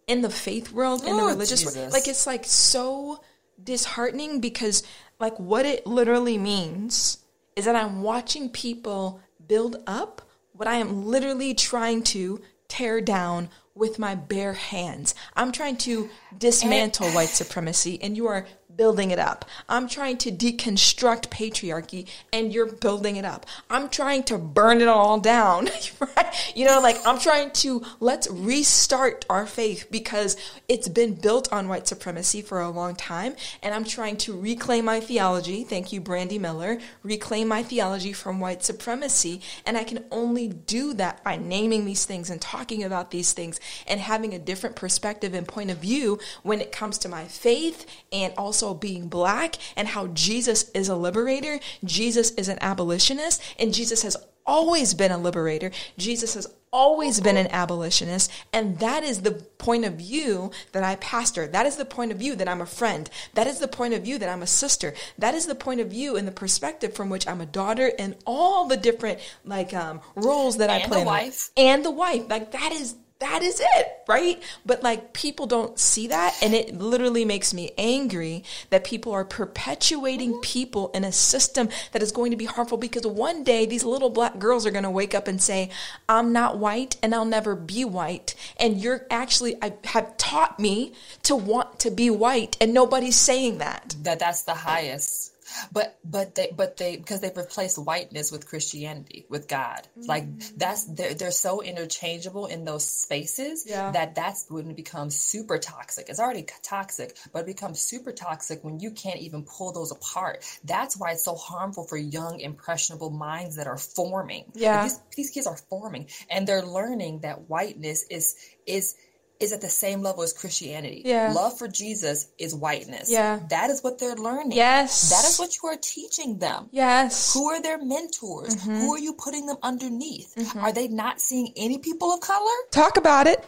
in 0.08 0.22
the 0.22 0.30
faith 0.30 0.72
world, 0.72 1.04
in 1.04 1.14
oh, 1.14 1.18
the 1.18 1.26
religious 1.26 1.66
world. 1.66 1.92
Like 1.92 2.08
it's 2.08 2.28
like 2.28 2.46
so 2.46 3.22
disheartening 3.62 4.40
because 4.40 4.84
like 5.20 5.40
what 5.40 5.66
it 5.66 5.86
literally 5.86 6.38
means 6.38 7.20
is 7.56 7.66
that 7.66 7.76
I'm 7.76 8.02
watching 8.02 8.50
people 8.50 9.22
build 9.48 9.78
up 9.88 10.22
what 10.54 10.68
I 10.68 10.76
am 10.76 11.06
literally 11.06 11.54
trying 11.54 12.04
to 12.04 12.42
tear 12.68 13.02
down 13.02 13.50
with 13.80 13.98
my 13.98 14.14
bare 14.14 14.54
hands. 14.54 15.16
I'm 15.36 15.52
trying 15.52 15.78
to 15.78 16.10
dismantle 16.38 17.10
white 17.12 17.30
supremacy 17.30 17.98
and 18.02 18.16
you 18.16 18.28
are 18.28 18.46
building 18.80 19.12
it 19.12 19.20
up. 19.20 19.44
I'm 19.68 19.90
trying 19.90 20.18
to 20.20 20.32
deconstruct 20.32 21.28
patriarchy 21.28 22.08
and 22.32 22.54
you're 22.54 22.72
building 22.72 23.18
it 23.18 23.26
up. 23.26 23.46
I'm 23.70 23.90
trying 23.90 24.24
to 24.24 24.38
burn 24.38 24.80
it 24.80 24.88
all 24.88 25.20
down. 25.20 25.68
right? 26.00 26.54
You 26.56 26.66
know, 26.66 26.80
like 26.80 26.96
I'm 27.06 27.20
trying 27.20 27.52
to 27.52 27.84
let's 28.00 28.30
restart 28.32 29.26
our 29.30 29.46
faith 29.46 29.88
because 29.92 30.38
it's 30.70 30.88
been 30.88 31.16
built 31.16 31.52
on 31.52 31.68
white 31.68 31.90
supremacy 31.90 32.42
for 32.42 32.62
a 32.62 32.70
long 32.70 32.96
time. 32.96 33.36
And 33.62 33.76
I'm 33.76 33.84
trying 33.84 34.16
to 34.18 34.40
reclaim 34.40 34.86
my 34.86 35.02
theology. 35.02 35.66
Thank 35.66 35.92
you, 35.92 36.00
Brandi 36.00 36.40
Miller. 36.40 36.80
Reclaim 37.04 37.50
my 37.50 37.64
theology 37.64 38.14
from 38.14 38.40
white 38.40 38.64
supremacy. 38.64 39.42
And 39.66 39.76
I 39.76 39.84
can 39.84 40.06
only 40.10 40.48
do 40.48 40.94
that 40.94 41.22
by 41.26 41.36
naming 41.36 41.84
these 41.84 42.06
things 42.06 42.30
and 42.30 42.40
talking 42.40 42.86
about 42.86 43.12
these 43.12 43.34
things 43.34 43.60
and 43.88 44.00
having 44.00 44.34
a 44.34 44.40
different 44.40 44.78
perspective 44.78 45.34
and 45.34 45.46
point 45.46 45.70
of 45.70 45.80
view 45.80 46.18
when 46.44 46.62
it 46.62 46.72
comes 46.72 46.98
to 47.00 47.10
my 47.10 47.26
faith 47.26 47.86
and 48.14 48.34
also 48.38 48.69
being 48.74 49.08
black 49.08 49.56
and 49.76 49.88
how 49.88 50.08
Jesus 50.08 50.70
is 50.72 50.90
a 50.90 50.96
liberator, 50.96 51.60
Jesus 51.84 52.32
is 52.32 52.50
an 52.50 52.58
abolitionist, 52.62 53.42
and 53.58 53.74
Jesus 53.74 54.04
has 54.04 54.18
always 54.50 54.96
been 54.96 55.12
a 55.12 55.18
liberator. 55.18 55.72
Jesus 55.98 56.34
has 56.34 56.48
always 56.72 57.22
been 57.22 57.38
an 57.38 57.48
abolitionist. 57.52 58.32
And 58.52 58.80
that 58.80 59.04
is 59.04 59.22
the 59.22 59.32
point 59.32 59.86
of 59.86 59.94
view 59.94 60.52
that 60.72 60.84
I 60.84 60.96
pastor. 60.96 61.48
That 61.48 61.66
is 61.66 61.76
the 61.76 61.86
point 61.86 62.12
of 62.12 62.18
view 62.18 62.36
that 62.36 62.48
I'm 62.48 62.62
a 62.62 62.66
friend. 62.66 63.10
That 63.36 63.48
is 63.48 63.60
the 63.60 63.68
point 63.68 63.94
of 63.94 64.04
view 64.04 64.18
that 64.18 64.30
I'm 64.30 64.42
a 64.42 64.48
sister. 64.48 64.94
That 65.20 65.36
is 65.36 65.46
the 65.46 65.56
point 65.56 65.82
of 65.82 65.90
view 65.90 66.16
and 66.16 66.28
the 66.28 66.32
perspective 66.32 66.96
from 66.96 67.10
which 67.10 67.28
I'm 67.28 67.42
a 67.42 67.46
daughter 67.46 67.92
and 67.98 68.16
all 68.26 68.68
the 68.68 68.78
different 68.78 69.20
like 69.46 69.74
um, 69.74 70.02
roles 70.16 70.58
that 70.58 70.70
I 70.70 70.82
play. 70.82 71.00
And 71.00 71.08
the 71.08 71.10
wife. 71.10 71.50
And 71.56 71.86
the 71.86 71.92
wife. 71.92 72.30
Like 72.30 72.52
that 72.52 72.72
is 72.72 72.96
that 73.20 73.44
is 73.44 73.60
it, 73.60 74.00
right? 74.08 74.42
But 74.66 74.82
like 74.82 75.12
people 75.12 75.46
don't 75.46 75.78
see 75.78 76.08
that. 76.08 76.38
And 76.42 76.54
it 76.54 76.74
literally 76.76 77.26
makes 77.26 77.54
me 77.54 77.72
angry 77.78 78.46
that 78.70 78.86
people 78.86 79.12
are 79.12 79.26
perpetuating 79.26 80.32
mm-hmm. 80.32 80.42
people 80.42 80.90
in 80.94 81.04
a 81.04 81.12
system 81.12 81.68
that 81.92 82.02
is 82.02 82.14
going 82.14 82.32
to 82.32 82.38
be 82.38 82.46
harmful 82.46 82.78
because 82.78 83.06
one 83.06 83.44
day 83.44 83.66
these 83.66 83.84
little 83.84 84.10
black 84.10 84.40
girls 84.40 84.66
are 84.66 84.72
going 84.72 84.84
to 84.84 84.90
wake 84.90 85.14
up 85.14 85.28
and 85.28 85.42
say, 85.42 85.70
I'm 86.08 86.32
not 86.32 86.58
white 86.58 86.96
and 87.04 87.14
I'll 87.14 87.26
never 87.26 87.56
be 87.56 87.84
white. 87.84 88.36
And 88.58 88.78
you're 88.78 89.06
actually, 89.10 89.56
I 89.62 89.74
have 89.84 90.16
taught 90.16 90.58
me 90.58 90.94
to 91.24 91.36
want 91.36 91.80
to 91.80 91.92
be 91.92 92.10
white 92.10 92.56
and 92.62 92.74
nobody's 92.74 93.18
saying 93.18 93.58
that. 93.58 93.96
That 94.04 94.20
that's 94.20 94.44
the 94.44 94.56
highest 94.56 95.29
But 95.72 95.98
but 96.04 96.36
they 96.36 96.52
but 96.56 96.78
they 96.78 96.98
because 96.98 97.22
they've 97.22 97.36
replaced 97.36 97.78
whiteness 97.78 98.32
with 98.32 98.48
Christianity 98.48 99.26
with 99.30 99.48
God. 99.48 99.88
Like 99.96 100.26
mm. 100.26 100.58
that's 100.58 100.86
they're 100.86 101.14
they're 101.14 101.32
so 101.32 101.62
interchangeable 101.62 102.46
in 102.48 102.66
those 102.66 102.86
spaces 102.86 103.66
Yeah. 103.68 103.92
that 103.92 104.16
that's 104.16 104.48
when 104.50 104.70
it 104.70 104.76
becomes 104.76 105.20
super 105.20 105.58
toxic. 105.58 106.10
It's 106.10 106.20
already 106.20 106.46
toxic, 106.64 107.18
but 107.34 107.40
it 107.40 107.46
becomes 107.46 107.80
super 107.80 108.12
toxic 108.12 108.64
when 108.64 108.80
you 108.80 108.92
can't 108.92 109.20
even 109.20 109.44
pull 109.44 109.72
those 109.72 109.92
apart. 109.92 110.44
That's 110.64 110.98
why 110.98 111.12
it's 111.12 111.24
so 111.24 111.36
harmful 111.36 111.86
for 111.86 111.98
young 111.98 112.40
impressionable 112.40 113.10
minds 113.10 113.56
that 113.58 113.68
are 113.68 113.78
forming. 113.78 114.46
Yeah. 114.54 114.84
These, 114.84 115.00
these 115.16 115.30
kids 115.32 115.48
are 115.48 115.58
forming 115.70 116.08
and 116.30 116.48
they're 116.48 116.66
learning 116.66 117.20
that 117.22 117.50
whiteness 117.50 118.06
is 118.10 118.36
is 118.66 118.96
is 119.40 119.54
at 119.54 119.62
the 119.62 119.70
same 119.70 120.02
level 120.02 120.24
as 120.24 120.34
Christianity. 120.34 121.02
Yeah. 121.06 121.32
Love 121.34 121.58
for 121.58 121.68
Jesus 121.68 122.28
is 122.38 122.54
whiteness. 122.54 123.10
Yeah. 123.10 123.40
That 123.50 123.70
is 123.70 123.82
what 123.82 123.98
they're 123.98 124.16
learning. 124.16 124.52
Yes. 124.52 125.10
That 125.10 125.26
is 125.28 125.40
what 125.40 125.56
you 125.62 125.70
are 125.70 125.78
teaching 125.82 126.40
them. 126.40 126.68
Yes. 126.72 127.34
Who 127.34 127.50
are 127.50 127.62
their 127.62 127.78
mentors? 127.78 128.56
Mm-hmm. 128.56 128.82
Who 128.82 128.94
are 128.94 129.00
you 129.00 129.14
putting 129.14 129.46
them 129.46 129.58
underneath? 129.64 130.56
Are 130.58 130.74
they 130.74 130.90
not 130.90 131.22
seeing 131.22 131.54
any 131.56 131.78
people 131.78 132.12
of 132.12 132.20
color? 132.20 132.52
Talk 132.72 132.98
about 132.98 133.28
it. 133.28 133.46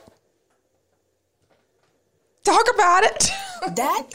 Talk 2.43 2.65
about 2.73 3.03
it. 3.03 3.31
That 3.75 4.07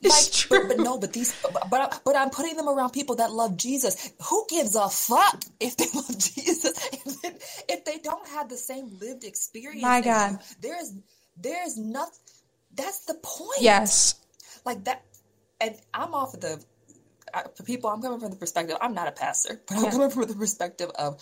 It's 0.06 0.26
like, 0.26 0.32
true. 0.32 0.68
But, 0.68 0.76
but 0.78 0.84
no, 0.84 0.98
but 0.98 1.12
these, 1.12 1.34
but, 1.42 1.68
but 1.70 2.00
but 2.04 2.16
I'm 2.16 2.30
putting 2.30 2.56
them 2.56 2.68
around 2.68 2.90
people 2.92 3.16
that 3.16 3.32
love 3.32 3.56
Jesus. 3.58 4.12
Who 4.28 4.46
gives 4.48 4.74
a 4.74 4.88
fuck 4.88 5.42
if 5.60 5.76
they 5.76 5.86
love 5.94 6.08
Jesus? 6.18 6.72
If, 6.92 7.22
they- 7.22 7.74
if 7.74 7.84
they 7.84 7.98
don't 7.98 8.26
have 8.28 8.48
the 8.48 8.56
same 8.56 8.98
lived 9.00 9.24
experience, 9.24 9.82
My 9.82 10.00
God. 10.00 10.38
there's 10.60 10.94
there's 11.36 11.76
nothing. 11.76 12.18
That's 12.74 13.00
the 13.04 13.14
point. 13.14 13.60
yes. 13.60 14.14
like 14.64 14.84
that 14.84 15.02
and 15.60 15.74
i'm 15.92 16.14
off 16.14 16.32
of 16.34 16.40
the 16.40 16.62
I- 17.34 17.44
for 17.54 17.62
people 17.64 17.90
i'm 17.90 18.00
coming 18.00 18.20
from 18.20 18.30
the 18.30 18.36
perspective 18.36 18.76
i'm 18.80 18.94
not 18.94 19.08
a 19.08 19.12
pastor 19.12 19.60
but 19.68 19.76
i'm 19.78 19.90
coming 19.90 20.10
from 20.10 20.24
the 20.26 20.34
perspective 20.34 20.90
of 20.94 21.20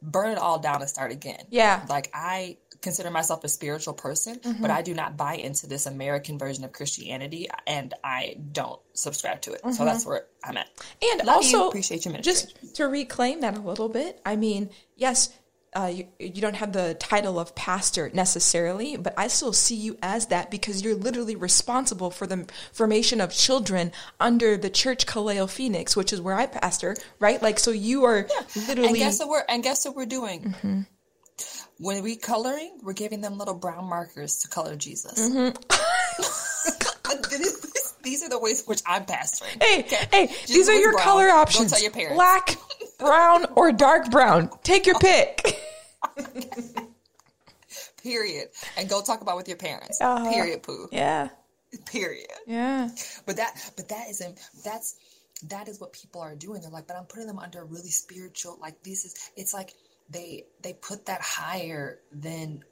burn 0.00 0.30
it 0.30 0.38
all 0.38 0.58
down 0.58 0.80
and 0.80 0.88
start 0.88 1.12
again 1.12 1.44
Yeah. 1.50 1.84
like 1.88 2.10
i 2.14 2.56
consider 2.84 3.10
myself 3.10 3.42
a 3.42 3.48
spiritual 3.48 3.94
person 3.94 4.38
but 4.42 4.52
mm-hmm. 4.52 4.70
i 4.70 4.82
do 4.82 4.94
not 4.94 5.16
buy 5.16 5.34
into 5.34 5.66
this 5.66 5.86
american 5.86 6.38
version 6.38 6.62
of 6.64 6.72
christianity 6.72 7.48
and 7.66 7.94
i 8.04 8.36
don't 8.52 8.80
subscribe 8.92 9.40
to 9.40 9.52
it 9.52 9.60
so 9.62 9.68
mm-hmm. 9.68 9.84
that's 9.86 10.06
where 10.06 10.26
i'm 10.44 10.56
at 10.56 10.68
And 11.02 11.26
Love 11.26 11.44
you. 11.44 11.58
also, 11.58 11.68
Appreciate 11.68 12.04
your 12.04 12.12
ministry. 12.12 12.32
just 12.32 12.76
to 12.76 12.84
reclaim 12.84 13.40
that 13.40 13.56
a 13.56 13.60
little 13.60 13.88
bit, 13.88 14.20
I 14.24 14.36
mean, 14.36 14.70
yes, 14.96 15.30
uh, 15.76 15.86
you, 15.86 16.06
you 16.20 16.40
don't 16.40 16.54
have 16.54 16.72
the 16.72 16.94
title 17.00 17.38
of 17.38 17.54
pastor 17.56 18.08
necessarily, 18.14 18.96
but 18.96 19.12
I 19.18 19.26
still 19.26 19.52
see 19.52 19.74
you 19.74 19.98
as 20.02 20.26
that 20.28 20.50
because 20.50 20.82
you're 20.84 20.94
literally 20.94 21.34
responsible 21.34 22.12
for 22.12 22.28
the 22.28 22.46
formation 22.72 23.20
of 23.20 23.32
children 23.32 23.90
under 24.20 24.56
the 24.56 24.70
church 24.70 25.04
Kaleo 25.04 25.50
Phoenix, 25.50 25.96
which 25.96 26.12
is 26.12 26.20
where 26.20 26.36
I 26.36 26.46
pastor, 26.46 26.96
right? 27.18 27.42
Like, 27.42 27.58
so 27.58 27.72
you 27.72 28.04
are 28.04 28.28
and 28.54 28.68
literally. 28.68 29.00
guess 29.00 29.18
what 29.18 29.28
we're 29.28 29.44
and 29.48 29.62
guess 29.64 29.84
what 29.84 29.96
we're 29.96 30.06
doing 30.06 30.42
mm-hmm. 30.42 30.80
When 31.78 32.02
we 32.02 32.16
coloring 32.16 32.78
we're 32.82 32.92
giving 32.92 33.20
them 33.20 33.38
little 33.38 33.54
brown 33.54 33.84
markers 33.84 34.38
to 34.38 34.48
color 34.48 34.76
jesus 34.76 35.14
these 38.02 38.22
are 38.22 38.28
the 38.28 38.38
ways 38.38 38.64
which 38.66 38.80
i'm 38.86 39.04
pastoring 39.04 39.62
Hey, 39.62 39.82
hey, 40.12 40.26
these 40.46 40.68
are 40.68 40.74
your 40.74 40.92
brown. 40.92 41.04
color 41.04 41.26
Don't 41.28 41.38
options. 41.38 41.70
tell 41.72 41.82
your 41.82 41.90
parents. 41.90 42.14
Black, 42.16 42.56
brown, 42.98 43.46
or 43.56 43.72
dark 43.72 44.10
brown. 44.10 44.50
Take 44.62 44.86
your 44.86 44.98
pick. 44.98 45.58
Period. 48.02 48.48
And 48.76 48.88
go 48.88 49.02
talk 49.02 49.22
about 49.22 49.36
with 49.36 49.48
your 49.48 49.56
parents. 49.56 49.98
Uh-huh. 50.00 50.30
Period. 50.30 50.62
Poo. 50.62 50.88
Yeah. 50.92 51.28
Period. 51.86 52.26
Yeah. 52.46 52.90
But 53.26 53.36
that, 53.36 53.54
but 53.76 53.88
that 53.88 54.08
isn't. 54.10 54.38
That's 54.64 54.96
that 55.48 55.68
is 55.68 55.80
what 55.80 55.92
people 55.92 56.20
are 56.20 56.34
doing. 56.34 56.60
They're 56.60 56.70
like, 56.70 56.86
but 56.86 56.96
I'm 56.96 57.06
putting 57.06 57.26
them 57.26 57.38
under 57.38 57.62
a 57.62 57.64
really 57.64 57.90
spiritual. 57.90 58.58
Like 58.60 58.82
this 58.82 59.04
is. 59.06 59.14
It's 59.36 59.54
like 59.54 59.72
they 60.10 60.44
they 60.62 60.72
put 60.72 61.06
that 61.06 61.20
higher 61.20 61.98
than 62.12 62.62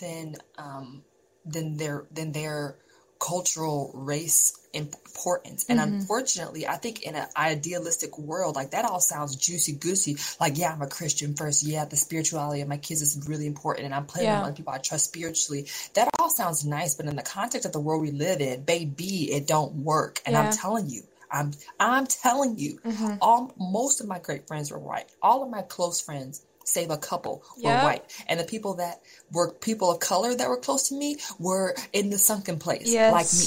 than 0.00 0.36
um 0.58 1.02
than 1.44 1.76
their 1.76 2.06
than 2.10 2.32
their 2.32 2.76
cultural 3.20 3.90
race 3.94 4.58
importance. 4.74 5.64
And 5.68 5.78
unfortunately 5.78 6.66
i 6.66 6.74
think 6.76 7.02
in 7.02 7.14
an 7.14 7.26
idealistic 7.36 8.18
world 8.18 8.56
like 8.56 8.72
that 8.72 8.84
all 8.84 9.00
sounds 9.00 9.36
juicy 9.36 9.72
goosey. 9.76 10.16
Like 10.40 10.58
yeah 10.58 10.72
i'm 10.72 10.82
a 10.82 10.88
christian 10.88 11.34
first. 11.34 11.62
Yeah 11.62 11.84
the 11.84 11.96
spirituality 11.96 12.60
of 12.60 12.68
my 12.68 12.76
kids 12.76 13.00
is 13.00 13.24
really 13.28 13.46
important 13.46 13.84
and 13.86 13.94
i'm 13.94 14.06
playing 14.06 14.26
Yeah. 14.26 14.42
on 14.42 14.54
people 14.54 14.72
i 14.72 14.78
trust 14.78 15.04
spiritually. 15.06 15.66
That 15.94 16.08
all 16.18 16.28
sounds 16.28 16.64
nice 16.64 16.94
but 16.96 17.06
in 17.06 17.14
the 17.16 17.22
context 17.22 17.66
of 17.66 17.72
the 17.72 17.80
world 17.80 18.02
we 18.02 18.10
live 18.10 18.40
in 18.40 18.64
baby 18.64 19.32
it 19.32 19.46
don't 19.46 19.74
work. 19.76 20.20
And 20.26 20.34
Yeah. 20.34 20.40
i'm 20.42 20.50
telling 20.52 20.90
you 20.90 21.02
i'm 21.34 21.50
i'm 21.80 22.06
telling 22.06 22.52
you 22.58 22.78
all 23.20 23.52
most 23.58 24.00
of 24.00 24.06
my 24.08 24.18
great 24.18 24.46
friends 24.48 24.70
were 24.70 24.78
white 24.78 25.06
all 25.20 25.42
of 25.42 25.50
my 25.50 25.62
close 25.62 26.00
friends 26.00 26.44
save 26.64 26.90
a 26.90 26.96
couple 26.96 27.42
were 27.56 27.70
Yeah. 27.70 27.84
white 27.84 28.04
and 28.28 28.40
the 28.40 28.44
people 28.44 28.74
that 28.76 29.00
were 29.30 29.48
people 29.52 29.90
of 29.90 29.98
color 30.00 30.34
that 30.34 30.48
were 30.48 30.56
close 30.66 30.88
to 30.88 30.94
me 30.94 31.18
were 31.38 31.74
in 31.92 32.08
the 32.10 32.18
sunken 32.18 32.58
place 32.58 32.88
Yes. 32.88 33.12
like 33.12 33.30
me 33.38 33.46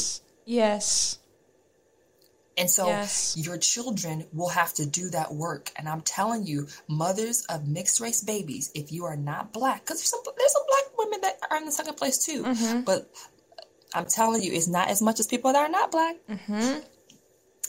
Yes. 0.60 1.18
and 2.58 2.70
so 2.70 2.88
Yes. 2.88 3.36
your 3.38 3.58
children 3.58 4.26
will 4.34 4.50
have 4.50 4.74
to 4.76 4.86
do 4.86 5.10
that 5.12 5.34
work. 5.34 5.72
And 5.76 5.88
I'm 5.88 6.02
telling 6.02 6.46
you, 6.48 6.68
mothers 6.88 7.46
of 7.50 7.68
mixed 7.68 8.00
race 8.00 8.22
babies, 8.24 8.72
if 8.74 8.92
you 8.92 9.06
are 9.06 9.16
not 9.18 9.54
black, 9.54 9.84
because 9.84 10.00
there's 10.00 10.10
some, 10.10 10.22
there's 10.38 10.54
some 10.54 10.64
black 10.68 10.98
women 10.98 11.22
that 11.22 11.38
are 11.52 11.58
in 11.58 11.66
the 11.66 11.72
sunken 11.72 11.94
place 11.96 12.18
too. 12.26 12.44
Mm-hmm. 12.44 12.82
But 12.82 13.10
I'm 13.94 14.06
telling 14.06 14.42
you, 14.42 14.54
it's 14.54 14.68
not 14.68 14.90
as 14.90 15.02
much 15.04 15.20
as 15.20 15.28
people 15.28 15.54
that 15.54 15.60
are 15.60 15.70
not 15.70 15.92
black. 15.92 16.16
Mm-hmm. 16.30 16.80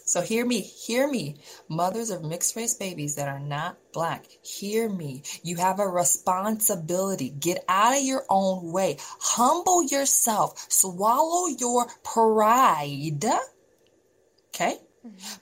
So 0.08 0.22
hear 0.22 0.46
me, 0.46 0.60
hear 0.62 1.06
me. 1.06 1.36
Mothers 1.68 2.08
of 2.08 2.24
mixed 2.24 2.56
race 2.56 2.72
babies 2.72 3.16
that 3.16 3.28
are 3.28 3.38
not 3.38 3.76
black, 3.92 4.24
hear 4.40 4.88
me. 4.88 5.22
You 5.42 5.56
have 5.56 5.80
a 5.80 5.86
responsibility. 5.86 7.28
Get 7.28 7.62
out 7.68 7.94
of 7.94 8.02
your 8.02 8.24
own 8.30 8.72
way. 8.72 8.96
Humble 9.20 9.82
yourself. 9.82 10.64
Swallow 10.70 11.48
your 11.48 11.88
pride. 12.02 13.22
Okay? 14.54 14.78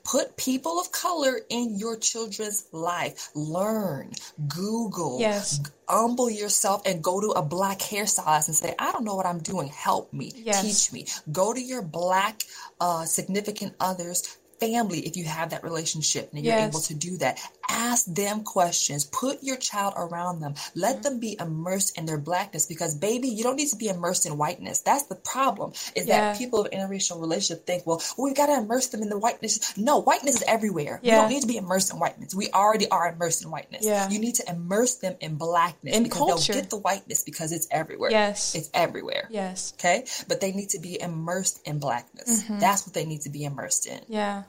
Put 0.03 0.37
people 0.37 0.81
of 0.81 0.91
color 0.91 1.41
in 1.49 1.79
your 1.79 1.97
children's 1.97 2.67
life. 2.73 3.31
Learn, 3.35 4.11
Google, 4.49 5.21
Yes. 5.21 5.61
humble 5.89 6.29
yourself 6.29 6.83
and 6.85 7.03
go 7.05 7.21
to 7.21 7.29
a 7.31 7.43
black 7.43 7.79
hairstylist 7.79 8.49
and 8.49 8.57
say, 8.57 8.75
I 8.81 8.91
don't 8.91 9.05
know 9.05 9.15
what 9.15 9.27
I'm 9.27 9.39
doing. 9.41 9.69
Help 9.69 10.13
me, 10.13 10.33
Yes. 10.35 10.63
teach 10.63 10.93
me. 10.93 11.07
Go 11.31 11.53
to 11.55 11.61
your 11.61 11.83
black 11.83 12.43
uh, 12.81 13.05
significant 13.05 13.75
others. 13.79 14.39
Family, 14.61 15.01
if 15.01 15.17
you 15.17 15.25
have 15.25 15.51
that 15.51 15.63
relationship 15.65 16.31
and 16.33 16.45
you're 16.45 16.57
able 16.57 16.81
to 16.81 16.95
do 16.95 17.17
that, 17.19 17.39
ask 17.69 18.07
them 18.07 18.43
questions. 18.45 19.05
Put 19.05 19.43
your 19.43 19.57
child 19.57 19.95
around 19.97 20.41
them. 20.41 20.55
Let 20.75 21.03
them 21.03 21.19
be 21.21 21.37
immersed 21.41 21.99
in 21.99 22.07
their 22.07 22.19
blackness 22.19 22.67
because, 22.67 22.95
baby, 22.95 23.29
you 23.29 23.43
don't 23.43 23.57
need 23.57 23.69
to 23.71 23.77
be 23.77 23.89
immersed 23.89 24.27
in 24.27 24.37
whiteness. 24.37 24.81
That's 24.81 25.05
the 25.05 25.15
problem. 25.17 25.73
Is 25.95 26.07
Yeah. 26.07 26.33
that 26.33 26.39
people 26.39 26.61
of 26.61 26.71
interracial 26.71 27.21
relationship 27.21 27.67
think, 27.67 27.87
well, 27.87 28.03
we 28.19 28.35
got 28.35 28.47
to 28.47 28.55
immerse 28.55 28.89
them 28.89 29.03
in 29.03 29.09
the 29.09 29.19
whiteness. 29.19 29.77
No, 29.77 29.99
whiteness 30.01 30.37
is 30.37 30.43
everywhere. 30.47 31.01
You 31.03 31.13
don't 31.13 31.29
need 31.29 31.41
to 31.43 31.47
be 31.47 31.57
immersed 31.57 31.93
in 31.93 31.99
whiteness. 31.99 32.35
We 32.35 32.51
already 32.51 32.89
are 32.91 33.09
immersed 33.13 33.43
in 33.45 33.51
whiteness. 33.51 33.85
Yeah. 33.85 34.09
You 34.09 34.19
need 34.19 34.37
to 34.37 34.49
immerse 34.49 34.97
them 34.97 35.17
in 35.21 35.37
blackness 35.37 35.97
In 35.97 36.03
because 36.03 36.19
culture. 36.19 36.53
they'll 36.53 36.63
get 36.63 36.71
the 36.71 36.79
whiteness 36.79 37.23
because 37.23 37.53
it's 37.53 37.67
everywhere. 37.71 38.11
Yes. 38.11 38.55
It's 38.55 38.71
everywhere. 38.75 39.29
Yes. 39.31 39.73
Okay? 39.79 40.05
But 40.29 40.41
they 40.41 40.53
need 40.53 40.71
to 40.71 40.79
be 40.79 41.01
immersed 41.01 41.61
in 41.67 41.79
blackness. 41.79 42.43
Mm-hmm. 42.43 42.59
That's 42.59 42.87
what 42.87 42.95
they 42.95 43.05
need 43.05 43.23
to 43.23 43.31
be 43.31 43.45
immersed 43.45 43.87
in. 43.87 44.01
Yeah. 44.09 44.45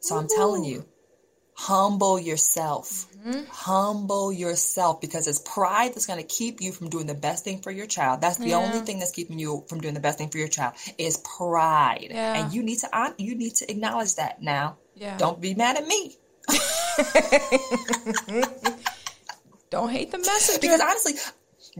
So 0.00 0.16
I'm 0.16 0.28
telling 0.28 0.64
you, 0.64 0.84
humble 1.58 2.18
yourself. 2.20 3.06
Mm-hmm. 3.26 3.44
Humble 3.50 4.30
yourself 4.32 5.00
because 5.00 5.26
it's 5.26 5.38
pride 5.40 5.94
that's 5.94 6.06
going 6.06 6.20
to 6.20 6.26
keep 6.26 6.60
you 6.60 6.70
from 6.70 6.90
doing 6.90 7.06
the 7.06 7.14
best 7.14 7.44
thing 7.44 7.60
for 7.60 7.70
your 7.72 7.86
child. 7.86 8.20
That's 8.20 8.36
the 8.36 8.48
Yeah. 8.50 8.58
only 8.58 8.80
thing 8.80 8.98
that's 8.98 9.10
keeping 9.10 9.38
you 9.38 9.64
from 9.68 9.80
doing 9.80 9.94
the 9.94 10.00
best 10.00 10.18
thing 10.18 10.28
for 10.28 10.38
your 10.38 10.48
child 10.48 10.74
is 10.98 11.16
pride. 11.16 12.08
Yeah. 12.10 12.34
And 12.44 12.52
you 12.52 12.62
need 12.62 12.78
to 12.80 13.14
you 13.18 13.34
need 13.34 13.54
to 13.56 13.70
acknowledge 13.70 14.14
that 14.16 14.42
now. 14.42 14.76
Yeah. 14.94 15.16
Don't 15.16 15.40
be 15.40 15.54
mad 15.54 15.76
at 15.76 15.86
me. 15.86 16.16
Don't 19.70 19.90
hate 19.90 20.10
the 20.12 20.18
messenger. 20.18 20.60
Because 20.60 20.80
honestly, 20.80 21.14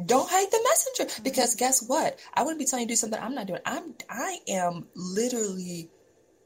don't 0.06 0.28
hate 0.28 0.50
the 0.50 0.60
messenger. 0.64 1.22
Because 1.22 1.54
guess 1.54 1.86
what? 1.86 2.18
I 2.34 2.42
wouldn't 2.42 2.58
be 2.58 2.64
telling 2.64 2.82
you 2.82 2.88
to 2.88 2.92
do 2.92 2.96
something 2.96 3.20
I'm 3.20 3.34
not 3.34 3.46
doing. 3.46 3.60
I'm 3.64 3.94
I 4.10 4.38
am 4.48 4.86
literally 4.94 5.88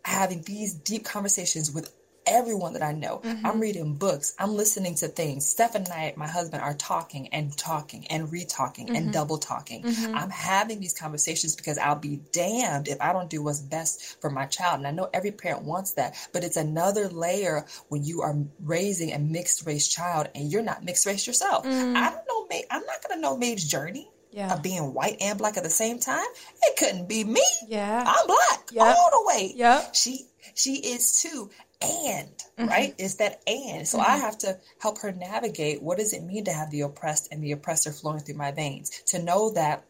having 0.05 0.43
these 0.43 0.75
deep 0.75 1.05
conversations 1.05 1.73
with 1.73 1.93
everyone 2.27 2.75
that 2.75 2.83
I 2.83 2.93
know. 2.93 3.21
I'm 3.25 3.37
mm-hmm. 3.37 3.61
reading 3.61 3.95
books. 3.95 4.35
I'm 4.39 4.55
listening 4.55 4.95
to 4.97 5.09
things. 5.09 5.49
Steph 5.49 5.75
and 5.75 5.89
I, 5.89 6.15
my 6.17 6.27
husband, 6.27 6.63
are 6.63 6.75
talking 6.75 7.29
and 7.29 7.57
talking 7.57 8.07
and 8.09 8.31
re-talking 8.31 8.89
and 8.89 8.97
mm-hmm. 8.97 9.11
double 9.11 9.39
talking. 9.39 9.83
Mm-hmm. 9.83 10.15
I'm 10.15 10.31
having 10.31 10.81
these 10.81 10.93
conversations 10.93 11.57
because 11.57 11.79
I'll 11.79 11.97
be 11.97 12.21
damned 12.33 12.89
if 12.89 13.01
I 13.01 13.13
don't 13.13 13.31
do 13.31 13.43
what's 13.43 13.61
best 13.61 14.21
for 14.21 14.31
my 14.31 14.47
child. 14.47 14.79
And 14.79 14.87
I 14.87 14.91
know 14.91 15.09
every 15.13 15.33
parent 15.33 15.63
wants 15.65 15.93
that, 15.93 16.17
but 16.33 16.45
it's 16.45 16.57
another 16.57 17.09
layer 17.09 17.67
when 17.89 18.05
you 18.05 18.23
are 18.23 18.37
raising 18.63 19.13
a 19.13 19.19
mixed 19.19 19.67
race 19.67 19.89
child 19.89 20.29
and 20.35 20.51
you're 20.51 20.63
not 20.63 20.85
mixed 20.85 21.07
race 21.07 21.27
yourself. 21.27 21.65
I 21.67 22.11
don't 22.11 22.27
know, 22.29 22.47
Mae. 22.49 22.65
I'm 22.71 22.85
not 22.85 23.03
gonna 23.07 23.21
know 23.21 23.37
Mae's 23.37 23.67
journey. 23.67 24.11
Yeah. 24.33 24.55
Of 24.55 24.63
being 24.63 24.95
white 24.95 25.17
and 25.21 25.37
black 25.39 25.57
at 25.57 25.65
the 25.65 25.71
same 25.71 25.99
time, 25.99 26.27
it 26.63 26.77
couldn't 26.77 27.09
be 27.09 27.25
me. 27.25 27.43
Yeah. 27.67 28.05
I'm 28.07 28.27
black 28.29 28.71
Yep. 28.71 28.97
all 28.97 29.11
the 29.11 29.27
way. 29.27 29.53
Yep. 29.57 29.93
She 29.95 30.27
She 30.55 30.75
is 30.75 31.21
too. 31.21 31.51
And, 31.83 32.29
mm-hmm. 32.59 32.67
right? 32.67 32.95
It's 32.99 33.17
that 33.17 33.41
and. 33.47 33.89
So 33.89 33.99
mm-hmm. 33.99 34.11
I 34.11 34.17
have 34.17 34.39
to 34.39 34.59
help 34.81 34.99
her 34.99 35.13
navigate 35.13 35.83
what 35.83 35.99
does 35.99 36.13
it 36.13 36.23
mean 36.23 36.45
to 36.45 36.53
have 36.53 36.71
the 36.71 36.83
oppressed 36.83 37.29
and 37.33 37.43
the 37.43 37.53
oppressor 37.53 37.93
flowing 37.93 38.21
through 38.21 38.37
my 38.37 38.53
veins? 38.53 39.03
To 39.09 39.23
know 39.23 39.51
that 39.53 39.85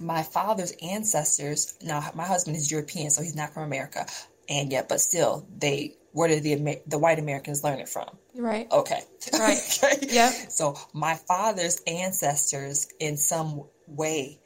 my 0.00 0.22
father's 0.22 0.72
ancestors, 0.82 1.76
now 1.82 2.10
my 2.14 2.24
husband 2.24 2.56
is 2.56 2.70
European, 2.70 3.10
so 3.10 3.22
he's 3.22 3.36
not 3.36 3.54
from 3.54 3.64
America, 3.64 4.06
and 4.48 4.72
yet, 4.72 4.88
but 4.88 5.00
still, 5.00 5.46
they 5.56 5.94
where 6.12 6.28
did 6.28 6.42
the 6.42 6.80
the 6.86 6.98
white 6.98 7.18
Americans 7.18 7.64
learn 7.64 7.78
it 7.78 7.88
from? 7.88 8.08
Right. 8.34 8.70
Okay. 8.70 9.00
Right. 9.32 9.58
okay. 9.84 10.06
Yeah. 10.08 10.30
So 10.30 10.76
my 10.92 11.14
father's 11.14 11.80
ancestors, 11.86 12.88
in 12.98 13.16
some 13.16 13.64
way, 13.86 14.38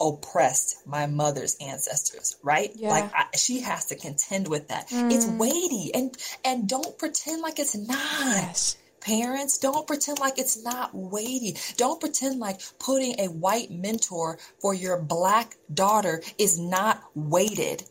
oppressed 0.00 0.86
my 0.86 1.06
mother's 1.06 1.56
ancestors. 1.60 2.36
Right. 2.42 2.70
Yeah. 2.74 2.90
Like 2.90 3.10
I, 3.14 3.36
she 3.36 3.60
has 3.60 3.86
to 3.86 3.96
contend 3.96 4.48
with 4.48 4.68
that. 4.68 4.88
Mm. 4.88 5.12
It's 5.12 5.26
weighty, 5.26 5.90
and 5.94 6.16
and 6.44 6.68
don't 6.68 6.98
pretend 6.98 7.42
like 7.42 7.58
it's 7.58 7.76
not. 7.76 7.96
Yes. 7.96 8.76
Parents, 9.00 9.58
don't 9.58 9.86
pretend 9.86 10.18
like 10.18 10.36
it's 10.36 10.64
not 10.64 10.90
weighty. 10.92 11.56
Don't 11.76 12.00
pretend 12.00 12.40
like 12.40 12.60
putting 12.80 13.20
a 13.20 13.28
white 13.28 13.70
mentor 13.70 14.38
for 14.58 14.74
your 14.74 15.00
black 15.00 15.54
daughter 15.72 16.22
is 16.38 16.58
not 16.58 17.04
weighted. 17.14 17.84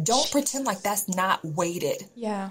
Don't 0.00 0.30
pretend 0.30 0.64
like 0.64 0.82
that's 0.82 1.08
not 1.08 1.44
weighted. 1.44 2.04
Yeah. 2.14 2.50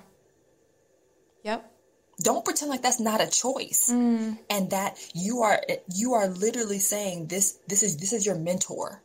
Yep. 1.44 1.77
Don't 2.22 2.44
pretend 2.44 2.72
like 2.72 2.82
that's 2.82 3.00
not 3.00 3.22
a 3.22 3.30
choice. 3.30 3.90
Mm. 3.92 4.40
And 4.50 4.70
that 4.72 4.98
you 5.14 5.42
are 5.42 5.62
you 5.94 6.14
are 6.14 6.28
literally 6.28 6.80
saying 6.80 7.28
this 7.28 7.60
this 7.68 7.84
is 7.84 7.98
this 7.98 8.14
is 8.14 8.26
your 8.26 8.36
mentor. 8.36 9.04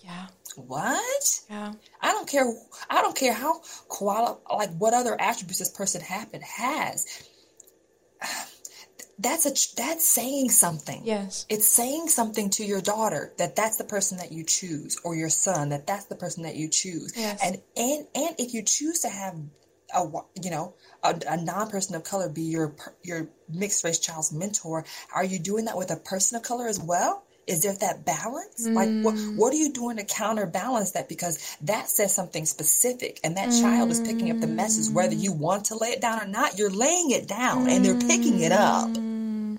Yeah. 0.00 0.26
What? 0.56 1.40
Yeah. 1.50 1.72
I 2.00 2.12
don't 2.12 2.28
care 2.28 2.46
I 2.90 3.02
don't 3.02 3.16
care 3.16 3.32
how 3.32 3.60
quali- 3.88 4.38
like 4.50 4.70
what 4.76 4.94
other 4.94 5.20
attributes 5.20 5.58
this 5.58 5.70
person 5.70 6.00
happen 6.00 6.42
has 6.42 7.06
that's 9.18 9.46
a 9.46 9.76
that's 9.76 10.06
saying 10.06 10.50
something. 10.50 11.02
Yes. 11.04 11.46
It's 11.48 11.66
saying 11.66 12.08
something 12.08 12.50
to 12.50 12.64
your 12.64 12.82
daughter 12.82 13.32
that 13.38 13.56
that's 13.56 13.76
the 13.76 13.84
person 13.84 14.18
that 14.18 14.30
you 14.30 14.44
choose 14.44 14.98
or 15.04 15.14
your 15.14 15.30
son 15.30 15.70
that 15.70 15.86
that's 15.86 16.04
the 16.06 16.16
person 16.16 16.42
that 16.42 16.56
you 16.56 16.68
choose. 16.68 17.14
Yes. 17.16 17.40
And 17.42 17.62
and 17.76 18.06
and 18.14 18.36
if 18.38 18.52
you 18.52 18.62
choose 18.62 19.00
to 19.00 19.08
have 19.08 19.34
a 19.94 20.04
you 20.42 20.50
know 20.50 20.74
a, 21.02 21.18
a 21.28 21.36
non-person 21.36 21.94
of 21.94 22.04
color 22.04 22.28
be 22.28 22.42
your 22.42 22.74
your 23.02 23.28
mixed 23.48 23.84
race 23.84 23.98
child's 23.98 24.32
mentor, 24.32 24.84
are 25.14 25.24
you 25.24 25.38
doing 25.38 25.66
that 25.66 25.76
with 25.76 25.90
a 25.90 25.96
person 25.96 26.36
of 26.36 26.42
color 26.42 26.66
as 26.66 26.80
well? 26.80 27.22
Is 27.46 27.62
there 27.62 27.74
that 27.76 28.04
balance? 28.04 28.66
Mm. 28.66 28.74
Like, 28.74 29.04
what, 29.04 29.14
mm. 29.14 29.36
what 29.36 29.54
are 29.54 29.56
you 29.56 29.72
doing 29.72 29.98
to 29.98 30.04
counterbalance 30.04 30.92
that? 30.92 31.08
Because 31.08 31.56
that 31.62 31.88
says 31.88 32.12
something 32.12 32.44
specific, 32.44 33.20
and 33.22 33.36
that 33.36 33.50
mm. 33.50 33.60
child 33.60 33.90
is 33.92 34.00
picking 34.00 34.32
up 34.32 34.40
the 34.40 34.48
message, 34.48 34.92
whether 34.92 35.14
you 35.14 35.32
want 35.32 35.66
to 35.66 35.76
lay 35.76 35.90
it 35.90 36.00
down 36.00 36.20
or 36.20 36.26
not. 36.26 36.58
You're 36.58 36.70
laying 36.70 37.12
it 37.12 37.28
down, 37.28 37.66
mm. 37.66 37.70
and 37.70 37.84
they're 37.84 38.00
picking 38.00 38.40
it 38.40 38.50
up. 38.50 38.88
Mm. 38.88 39.58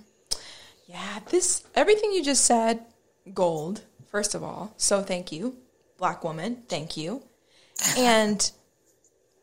Yeah, 0.86 1.20
this 1.30 1.64
everything 1.76 2.12
you 2.12 2.24
just 2.24 2.44
said, 2.44 2.86
gold. 3.34 3.82
First 4.12 4.36
of 4.36 4.44
all, 4.44 4.74
so 4.78 5.02
thank 5.02 5.32
you, 5.32 5.56
black 5.98 6.26
woman. 6.26 6.64
Thank 6.68 6.98
you, 6.98 7.24
and 7.98 8.52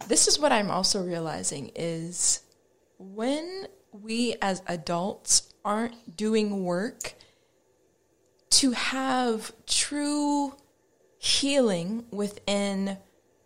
this 0.08 0.28
is 0.28 0.38
what 0.38 0.52
I'm 0.52 0.70
also 0.70 1.02
realizing 1.02 1.70
is 1.74 2.40
when 2.98 3.66
we 3.92 4.36
as 4.42 4.62
adults 4.66 5.52
aren't 5.64 6.16
doing 6.16 6.64
work 6.64 7.14
to 8.50 8.72
have 8.72 9.52
true 9.66 10.54
healing 11.18 12.04
within 12.10 12.98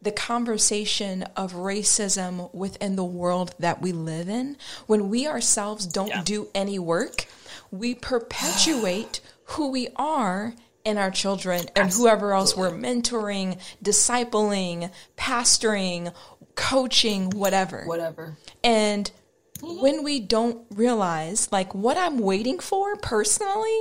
the 0.02 0.12
conversation 0.12 1.22
of 1.36 1.52
racism 1.54 2.52
within 2.54 2.96
the 2.96 3.04
world 3.04 3.54
that 3.58 3.82
we 3.82 3.92
live 3.92 4.28
in, 4.28 4.56
when 4.86 5.08
we 5.08 5.26
ourselves 5.26 5.86
don't 5.86 6.08
yeah. 6.08 6.22
do 6.24 6.48
any 6.54 6.78
work, 6.78 7.26
we 7.70 7.94
perpetuate 7.94 9.20
who 9.44 9.70
we 9.70 9.88
are 9.96 10.54
in 10.84 10.96
our 10.96 11.10
children 11.10 11.60
and 11.60 11.86
Absolutely. 11.86 12.10
whoever 12.10 12.32
else 12.32 12.56
we're 12.56 12.70
mentoring, 12.70 13.60
discipling, 13.82 14.90
pastoring, 15.16 16.12
coaching, 16.58 17.30
whatever. 17.30 17.84
Whatever. 17.86 18.36
And 18.62 19.10
when 19.62 20.02
we 20.02 20.20
don't 20.20 20.66
realize, 20.70 21.50
like, 21.50 21.74
what 21.74 21.96
I'm 21.96 22.18
waiting 22.18 22.58
for 22.58 22.96
personally 22.96 23.80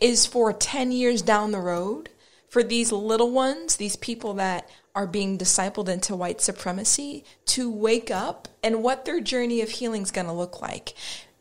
is 0.00 0.26
for 0.26 0.52
10 0.52 0.92
years 0.92 1.22
down 1.22 1.50
the 1.50 1.60
road 1.60 2.10
for 2.48 2.62
these 2.62 2.92
little 2.92 3.30
ones, 3.30 3.76
these 3.76 3.96
people 3.96 4.34
that 4.34 4.68
are 4.94 5.06
being 5.06 5.36
discipled 5.36 5.88
into 5.88 6.14
white 6.14 6.40
supremacy 6.40 7.24
to 7.46 7.70
wake 7.70 8.10
up 8.10 8.48
and 8.62 8.82
what 8.82 9.04
their 9.04 9.20
journey 9.20 9.60
of 9.60 9.70
healing 9.70 10.02
is 10.02 10.10
going 10.10 10.26
to 10.26 10.32
look 10.32 10.60
like. 10.62 10.94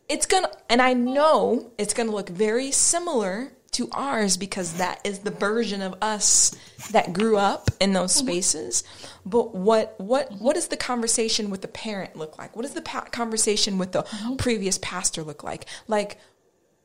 It's 0.08 0.26
going 0.26 0.44
to, 0.44 0.52
and 0.70 0.82
I 0.82 0.94
know 0.94 1.72
it's 1.78 1.94
going 1.94 2.10
to 2.10 2.15
look 2.15 2.30
very 2.30 2.72
similar 2.72 3.52
to 3.76 3.90
ours 3.92 4.38
because 4.38 4.74
that 4.74 5.02
is 5.04 5.20
the 5.20 5.32
version 5.32 5.82
of 5.82 5.96
us 6.02 6.56
that 6.92 7.12
grew 7.12 7.38
up 7.38 7.70
in 7.80 7.94
those 7.94 8.14
mm-hmm. 8.14 8.28
spaces. 8.28 8.84
But 9.26 9.54
what 9.54 9.96
what 10.00 10.32
what 10.34 10.56
does 10.56 10.70
the 10.70 10.78
conversation 10.78 11.50
with 11.50 11.62
the 11.62 11.68
parent 11.68 12.16
look 12.16 12.38
like? 12.38 12.56
What 12.56 12.64
does 12.64 12.74
the 12.74 12.82
pa- 12.82 13.08
conversation 13.12 13.78
with 13.78 13.92
the 13.92 14.04
mm-hmm. 14.04 14.36
previous 14.38 14.78
pastor 14.78 15.24
look 15.24 15.44
like? 15.44 15.66
Like 15.88 16.18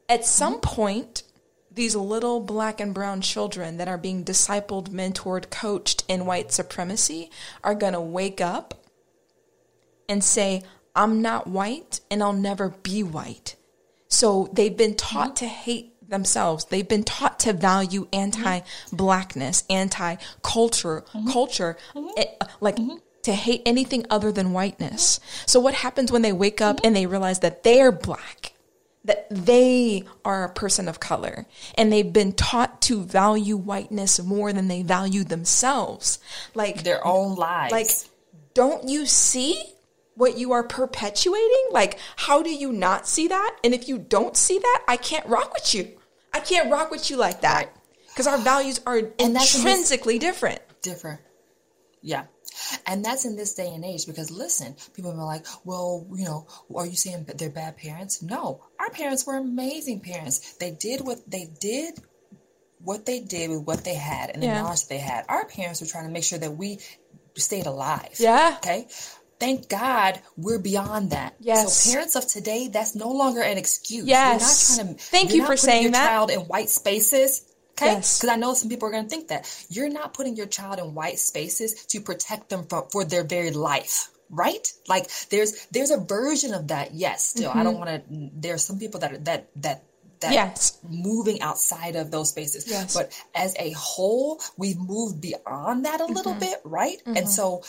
at 0.08 0.24
some 0.24 0.54
mm-hmm. 0.54 0.74
point 0.74 1.22
these 1.72 1.94
little 1.94 2.40
black 2.40 2.80
and 2.80 2.92
brown 2.92 3.20
children 3.20 3.76
that 3.76 3.86
are 3.86 3.96
being 3.96 4.24
discipled, 4.24 4.88
mentored, 4.88 5.50
coached 5.50 6.02
in 6.08 6.26
white 6.26 6.50
supremacy 6.50 7.30
are 7.62 7.76
going 7.76 7.92
to 7.92 8.00
wake 8.00 8.40
up 8.40 8.74
and 10.08 10.24
say, 10.24 10.64
I'm 10.96 11.22
not 11.22 11.46
white 11.46 12.00
and 12.10 12.24
I'll 12.24 12.32
never 12.32 12.70
be 12.70 13.04
white. 13.04 13.54
So 14.08 14.50
they've 14.52 14.76
been 14.76 14.96
taught 14.96 15.36
mm-hmm. 15.36 15.44
to 15.44 15.46
hate 15.46 15.99
themselves. 16.10 16.66
They've 16.66 16.86
been 16.86 17.04
taught 17.04 17.40
to 17.40 17.52
value 17.52 18.08
anti 18.12 18.60
blackness, 18.92 19.64
anti 19.70 20.16
culture, 20.42 21.04
mm-hmm. 21.12 21.30
culture, 21.30 21.76
mm-hmm. 21.94 22.08
Eh, 22.16 22.46
like 22.60 22.76
mm-hmm. 22.76 22.96
to 23.22 23.32
hate 23.32 23.62
anything 23.64 24.04
other 24.10 24.32
than 24.32 24.52
whiteness. 24.52 25.20
So 25.46 25.60
what 25.60 25.74
happens 25.74 26.12
when 26.12 26.22
they 26.22 26.32
wake 26.32 26.60
up 26.60 26.80
and 26.84 26.94
they 26.94 27.06
realize 27.06 27.40
that 27.40 27.62
they're 27.62 27.92
black? 27.92 28.52
that 29.04 29.26
they 29.30 30.04
are 30.24 30.44
a 30.44 30.52
person 30.52 30.86
of 30.88 31.00
color 31.00 31.46
and 31.76 31.90
they've 31.90 32.12
been 32.12 32.32
taught 32.32 32.82
to 32.82 33.02
value 33.02 33.56
whiteness 33.56 34.22
more 34.22 34.52
than 34.52 34.68
they 34.68 34.82
value 34.82 35.24
themselves 35.24 36.18
like 36.54 36.82
their 36.82 37.04
own 37.06 37.34
lives 37.34 37.72
like 37.72 37.90
don't 38.52 38.88
you 38.88 39.06
see 39.06 39.62
what 40.16 40.36
you 40.36 40.52
are 40.52 40.62
perpetuating 40.62 41.68
like 41.70 41.98
how 42.16 42.42
do 42.42 42.50
you 42.50 42.72
not 42.72 43.08
see 43.08 43.28
that 43.28 43.56
and 43.64 43.72
if 43.72 43.88
you 43.88 43.96
don't 43.96 44.36
see 44.36 44.58
that 44.58 44.84
i 44.86 44.98
can't 44.98 45.26
rock 45.26 45.52
with 45.54 45.74
you 45.74 45.90
i 46.32 46.40
can't 46.40 46.70
rock 46.70 46.90
with 46.90 47.10
you 47.10 47.16
like 47.16 47.40
that 47.42 47.76
because 48.08 48.26
our 48.26 48.38
values 48.38 48.80
are 48.86 48.98
and 48.98 49.36
intrinsically 49.36 50.18
different 50.18 50.60
different 50.82 51.20
yeah 52.02 52.24
and 52.86 53.04
that's 53.04 53.24
in 53.24 53.36
this 53.36 53.54
day 53.54 53.72
and 53.72 53.84
age 53.84 54.06
because 54.06 54.30
listen, 54.30 54.76
people 54.94 55.12
are 55.12 55.24
like, 55.24 55.46
well, 55.64 56.06
you 56.14 56.24
know, 56.24 56.46
are 56.74 56.86
you 56.86 56.96
saying 56.96 57.26
they're 57.36 57.48
bad 57.48 57.76
parents? 57.76 58.22
No, 58.22 58.62
our 58.78 58.90
parents 58.90 59.26
were 59.26 59.36
amazing 59.36 60.00
parents. 60.00 60.54
They 60.54 60.70
did 60.72 61.00
what 61.00 61.18
they 61.30 61.48
did 61.60 62.00
what 62.82 63.06
they 63.06 63.20
did 63.20 63.50
with 63.50 63.62
what 63.66 63.84
they 63.84 63.94
had 63.94 64.30
and 64.30 64.42
the 64.42 64.46
yeah. 64.46 64.62
knowledge 64.62 64.86
they 64.86 64.98
had. 64.98 65.24
Our 65.28 65.44
parents 65.44 65.80
were 65.80 65.86
trying 65.86 66.06
to 66.06 66.10
make 66.10 66.24
sure 66.24 66.38
that 66.38 66.52
we 66.52 66.78
stayed 67.36 67.66
alive. 67.66 68.14
Yeah. 68.18 68.56
Okay. 68.58 68.88
Thank 69.40 69.68
God 69.68 70.20
we're 70.36 70.58
beyond 70.58 71.10
that. 71.10 71.34
Yes. 71.40 71.74
So 71.74 71.92
parents 71.92 72.14
of 72.14 72.26
today, 72.26 72.68
that's 72.68 72.94
no 72.94 73.10
longer 73.10 73.40
an 73.40 73.58
excuse. 73.58 74.04
Yes. 74.06 74.76
You're 74.76 74.84
not 74.84 74.88
trying 74.88 74.96
to. 74.96 75.02
Thank 75.02 75.34
you 75.34 75.46
for 75.46 75.56
saying 75.56 75.82
your 75.84 75.92
that. 75.92 76.08
Child 76.08 76.30
in 76.30 76.40
white 76.40 76.68
spaces 76.68 77.50
Okay? 77.80 77.94
Because 77.94 78.22
yes. 78.22 78.32
I 78.32 78.36
know 78.36 78.54
some 78.54 78.68
people 78.68 78.88
are 78.88 78.92
going 78.92 79.04
to 79.04 79.10
think 79.10 79.28
that. 79.28 79.66
You're 79.68 79.88
not 79.88 80.14
putting 80.14 80.36
your 80.36 80.46
child 80.46 80.78
in 80.78 80.94
white 80.94 81.18
spaces 81.18 81.86
to 81.86 82.00
protect 82.00 82.48
them 82.48 82.66
for, 82.66 82.88
for 82.90 83.04
their 83.04 83.24
very 83.24 83.50
life. 83.50 84.10
Right? 84.32 84.72
Like 84.86 85.10
there's 85.30 85.66
there's 85.72 85.90
a 85.90 85.98
version 85.98 86.54
of 86.54 86.68
that. 86.68 86.94
Yes, 86.94 87.26
still. 87.26 87.50
Mm-hmm. 87.50 87.58
I 87.58 87.62
don't 87.64 87.78
want 87.78 87.90
to 87.90 88.30
there's 88.34 88.64
some 88.64 88.78
people 88.78 89.00
that 89.00 89.12
are 89.12 89.18
that 89.18 89.48
that 89.56 89.82
that 90.20 90.32
yes. 90.32 90.78
moving 90.88 91.42
outside 91.42 91.96
of 91.96 92.12
those 92.12 92.30
spaces. 92.30 92.70
Yes. 92.70 92.94
But 92.94 93.10
as 93.34 93.56
a 93.58 93.72
whole, 93.72 94.40
we've 94.56 94.78
moved 94.78 95.20
beyond 95.20 95.84
that 95.86 96.00
a 96.00 96.04
mm-hmm. 96.04 96.12
little 96.12 96.34
bit, 96.34 96.60
right? 96.64 96.98
Mm-hmm. 96.98 97.16
And 97.16 97.28
so 97.28 97.64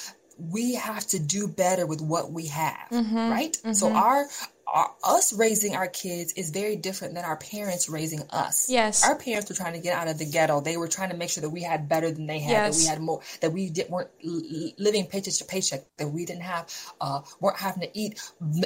we 0.49 0.75
have 0.75 1.05
to 1.07 1.19
do 1.19 1.47
better 1.47 1.85
with 1.85 2.01
what 2.01 2.31
we 2.31 2.47
have, 2.47 2.87
mm-hmm. 2.91 3.29
right? 3.29 3.55
So 3.73 3.87
mm-hmm. 3.87 3.95
our 3.95 4.25
our, 4.73 4.89
us 5.03 5.33
raising 5.33 5.75
our 5.75 5.87
kids 5.87 6.33
is 6.33 6.49
very 6.49 6.77
different 6.77 7.13
than 7.13 7.25
our 7.25 7.35
parents 7.35 7.89
raising 7.89 8.21
us. 8.29 8.69
Yes. 8.69 9.05
Our 9.05 9.17
parents 9.17 9.49
were 9.49 9.55
trying 9.55 9.73
to 9.73 9.79
get 9.79 9.93
out 9.93 10.07
of 10.07 10.17
the 10.17 10.25
ghetto. 10.25 10.61
They 10.61 10.77
were 10.77 10.87
trying 10.87 11.09
to 11.09 11.17
make 11.17 11.29
sure 11.29 11.41
that 11.41 11.49
we 11.49 11.61
had 11.61 11.89
better 11.89 12.09
than 12.09 12.25
they 12.25 12.39
had, 12.39 12.51
yes. 12.51 12.77
that 12.77 12.83
we 12.83 12.87
had 12.87 13.01
more, 13.01 13.21
that 13.41 13.51
we 13.51 13.69
didn't, 13.69 13.89
weren't 13.89 14.09
living 14.23 15.07
paycheck 15.07 15.33
to 15.33 15.45
paycheck, 15.45 15.81
that 15.97 16.07
we 16.07 16.25
didn't 16.25 16.43
have, 16.43 16.73
uh, 17.01 17.21
weren't 17.41 17.57
having 17.57 17.81
to 17.81 17.89
eat 17.93 18.21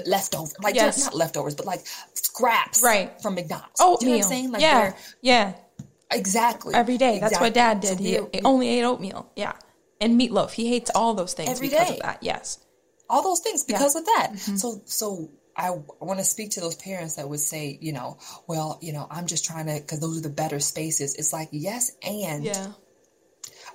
leftovers, 0.06 0.56
like 0.62 0.76
yes. 0.76 1.06
not 1.06 1.16
leftovers, 1.16 1.56
but 1.56 1.66
like 1.66 1.82
scraps 2.14 2.84
right. 2.84 3.20
from 3.22 3.34
McDonald's. 3.36 3.80
Oh, 3.80 3.98
you 4.00 4.08
know 4.08 4.12
what 4.14 4.26
I'm 4.26 4.30
saying? 4.30 4.52
Like 4.52 4.62
yeah. 4.62 4.94
Yeah. 5.22 5.54
Exactly. 6.12 6.20
Exactly. 6.20 6.74
Every 6.76 6.98
day. 6.98 7.20
That's 7.20 7.40
what 7.40 7.54
dad 7.54 7.80
did. 7.80 7.98
So 7.98 8.04
he, 8.04 8.42
only 8.44 8.70
ate 8.70 8.84
oatmeal. 8.84 9.32
Yeah. 9.36 9.54
And 10.06 10.20
meatloaf. 10.20 10.52
He 10.52 10.70
hates 10.70 10.92
all 10.96 11.14
those 11.16 11.34
things 11.34 11.50
Every 11.50 11.70
because 11.70 11.88
day. 11.90 11.96
of 11.96 12.02
that. 12.04 12.20
Yes. 12.22 12.60
all 13.10 13.22
those 13.24 13.40
things 13.42 13.64
because 13.64 13.96
of 13.96 14.06
that. 14.06 14.30
Mm-hmm. 14.34 14.56
So, 14.56 14.82
so 14.86 15.32
I 15.58 15.72
want 16.00 16.20
to 16.20 16.26
speak 16.26 16.52
to 16.52 16.60
those 16.62 16.76
parents 16.76 17.16
that 17.16 17.28
would 17.30 17.40
say, 17.40 17.78
you 17.82 17.94
know, 17.94 18.18
well, 18.48 18.78
you 18.82 18.94
know, 18.94 19.08
I'm 19.10 19.26
just 19.28 19.46
trying 19.46 19.68
to 19.68 19.76
because 19.82 20.00
those 20.00 20.18
are 20.20 20.22
the 20.22 20.30
better 20.44 20.60
spaces. 20.60 21.16
It's 21.16 21.32
like 21.34 21.50
yes, 21.52 21.92
and 22.04 22.44
Yeah. 22.46 22.68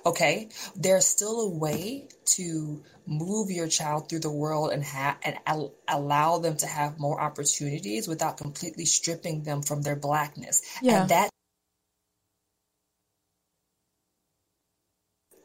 okay, 0.05 0.49
there's 0.75 1.05
still 1.05 1.41
a 1.41 1.49
way 1.49 2.07
to 2.37 2.83
move 3.07 3.49
your 3.51 3.67
child 3.67 4.07
through 4.09 4.19
the 4.19 4.31
world 4.31 4.71
and 4.71 4.83
have 4.83 5.17
and 5.23 5.37
al- 5.45 5.73
allow 5.87 6.37
them 6.37 6.55
to 6.57 6.67
have 6.67 6.99
more 6.99 7.19
opportunities 7.19 8.07
without 8.07 8.37
completely 8.37 8.85
stripping 8.85 9.43
them 9.43 9.61
from 9.63 9.81
their 9.81 9.95
blackness. 9.95 10.61
Yeah. 10.81 11.01
And 11.01 11.09
that 11.09 11.29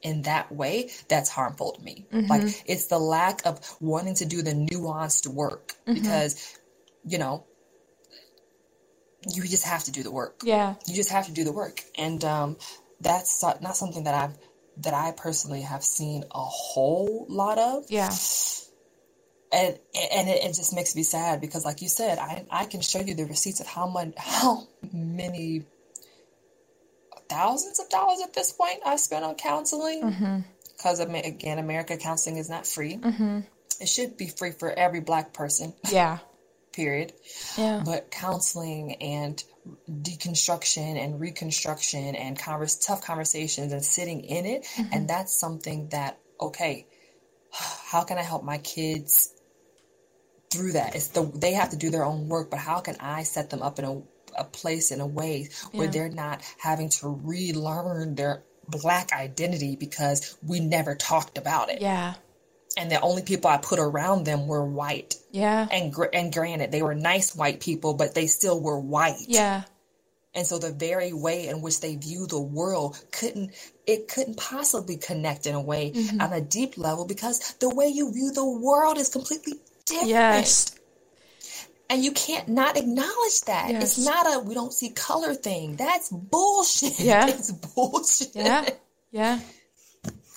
in 0.02 0.22
that 0.22 0.52
way, 0.52 0.90
that's 1.08 1.28
harmful 1.30 1.72
to 1.72 1.82
me. 1.82 2.06
Like 2.28 2.42
it's 2.66 2.86
the 2.86 2.98
lack 2.98 3.44
of 3.46 3.60
wanting 3.80 4.14
to 4.16 4.26
do 4.26 4.42
the 4.42 4.52
nuanced 4.52 5.26
work 5.26 5.72
because, 5.94 6.56
you 7.04 7.18
know, 7.18 7.44
you 9.34 9.42
just 9.44 9.64
have 9.64 9.84
to 9.84 9.90
do 9.90 10.02
the 10.02 10.10
work 10.10 10.40
Yeah. 10.44 10.74
you 10.86 10.94
just 10.94 11.10
have 11.10 11.26
to 11.26 11.32
do 11.32 11.42
the 11.44 11.52
work 11.52 11.82
and 11.98 12.22
um, 12.24 12.56
that's 13.00 13.42
not 13.42 13.76
something 13.76 14.04
that 14.04 14.14
i've 14.14 14.36
that 14.78 14.94
i 14.94 15.12
personally 15.16 15.62
have 15.62 15.82
seen 15.82 16.22
a 16.30 16.38
whole 16.44 17.26
lot 17.28 17.58
of 17.58 17.84
Yeah. 17.88 18.10
and 19.52 19.78
and 20.12 20.28
it, 20.28 20.44
it 20.44 20.54
just 20.54 20.74
makes 20.74 20.94
me 20.94 21.02
sad 21.02 21.40
because 21.40 21.64
like 21.64 21.82
you 21.82 21.88
said 21.88 22.18
i 22.18 22.44
i 22.50 22.66
can 22.66 22.80
show 22.82 23.00
you 23.00 23.14
the 23.14 23.24
receipts 23.24 23.60
of 23.60 23.66
how 23.66 23.86
much 23.88 24.12
how 24.16 24.68
many 24.92 25.64
thousands 27.28 27.78
of 27.80 27.88
dollars 27.88 28.18
at 28.22 28.32
this 28.34 28.52
point 28.52 28.78
i 28.84 28.96
spent 28.96 29.24
on 29.24 29.34
counseling. 29.34 30.44
Because 30.76 31.00
again 31.00 31.58
america 31.58 31.96
counseling 31.96 32.36
is 32.36 32.48
not 32.50 32.66
free. 32.66 32.98
It 33.80 33.88
should 33.88 34.16
be 34.16 34.28
free 34.28 34.52
for 34.52 34.70
every 34.70 35.00
black 35.00 35.32
person. 35.34 35.74
Yeah. 35.90 36.18
period. 36.72 37.12
Yeah. 37.56 37.82
but 37.84 38.10
counseling 38.10 38.96
and 39.00 39.42
deconstruction 39.90 41.02
and 41.02 41.18
reconstruction 41.20 42.14
and 42.14 42.38
converse, 42.38 42.76
tough 42.76 43.02
conversations 43.02 43.72
and 43.72 43.82
sitting 43.84 44.20
in 44.22 44.44
it 44.46 44.64
Mm-hmm. 44.64 44.92
and 44.92 45.08
that's 45.08 45.38
something 45.40 45.88
that 45.90 46.18
okay 46.40 46.86
how 47.50 48.04
can 48.04 48.18
i 48.18 48.22
help 48.22 48.44
my 48.44 48.58
kids 48.58 49.32
through 50.52 50.72
that? 50.72 50.94
It's 50.94 51.08
the 51.08 51.22
they 51.34 51.54
have 51.54 51.70
to 51.70 51.76
do 51.76 51.90
their 51.90 52.04
own 52.04 52.28
work 52.28 52.50
but 52.50 52.58
how 52.60 52.80
can 52.80 52.96
i 53.00 53.22
set 53.24 53.50
them 53.50 53.62
up 53.62 53.78
in 53.78 53.84
a, 53.84 54.02
a 54.38 54.44
place 54.44 54.90
in 54.90 55.00
a 55.00 55.06
way 55.06 55.48
where 55.72 55.86
Yeah. 55.86 55.90
they're 55.92 56.08
not 56.08 56.40
having 56.58 56.88
to 56.90 57.08
relearn 57.24 58.14
their 58.14 58.42
black 58.68 59.12
identity 59.12 59.76
because 59.76 60.36
we 60.44 60.60
never 60.60 60.94
talked 60.94 61.38
about 61.38 61.68
it 61.70 61.80
Yeah. 61.80 62.14
and 62.76 62.90
the 62.90 63.00
only 63.00 63.22
people 63.22 63.48
i 63.48 63.56
put 63.58 63.78
around 63.78 64.24
them 64.24 64.46
were 64.48 64.64
white 64.64 65.14
Yeah. 65.30 65.66
and 65.70 65.92
gr- 65.92 66.12
and 66.12 66.32
granted 66.32 66.72
they 66.72 66.82
were 66.82 66.94
nice 66.94 67.34
white 67.36 67.60
people 67.60 67.94
but 67.94 68.14
they 68.14 68.26
still 68.26 68.60
were 68.60 68.78
white 68.78 69.24
Yeah. 69.28 69.62
and 70.34 70.44
so 70.46 70.58
the 70.58 70.72
very 70.72 71.12
way 71.12 71.46
in 71.46 71.62
which 71.62 71.78
they 71.80 71.94
view 71.94 72.26
the 72.26 72.40
world 72.40 72.98
couldn't 73.12 73.52
it 73.86 74.08
couldn't 74.08 74.36
possibly 74.36 74.96
connect 74.96 75.46
in 75.46 75.54
a 75.54 75.60
way 75.60 75.92
Mm-hmm. 75.94 76.20
on 76.20 76.32
a 76.32 76.40
deep 76.40 76.76
level 76.76 77.04
because 77.06 77.54
the 77.60 77.72
way 77.72 77.86
you 77.86 78.12
view 78.12 78.32
the 78.32 78.44
world 78.44 78.98
is 78.98 79.08
completely 79.10 79.54
different 79.84 80.08
Yes. 80.10 80.74
And 81.88 82.04
you 82.04 82.12
can't 82.12 82.48
not 82.48 82.76
acknowledge 82.76 83.40
that 83.46 83.70
it's 83.70 84.04
not 84.04 84.26
a 84.34 84.40
we 84.40 84.54
don't 84.54 84.72
see 84.72 84.90
color 84.90 85.34
thing 85.34 85.76
that's 85.76 86.10
bullshit 86.10 86.98
Yeah. 87.00 87.26
it's 87.28 87.52
bullshit 87.52 88.34
Yeah. 88.34 88.68
Yeah. 89.10 89.40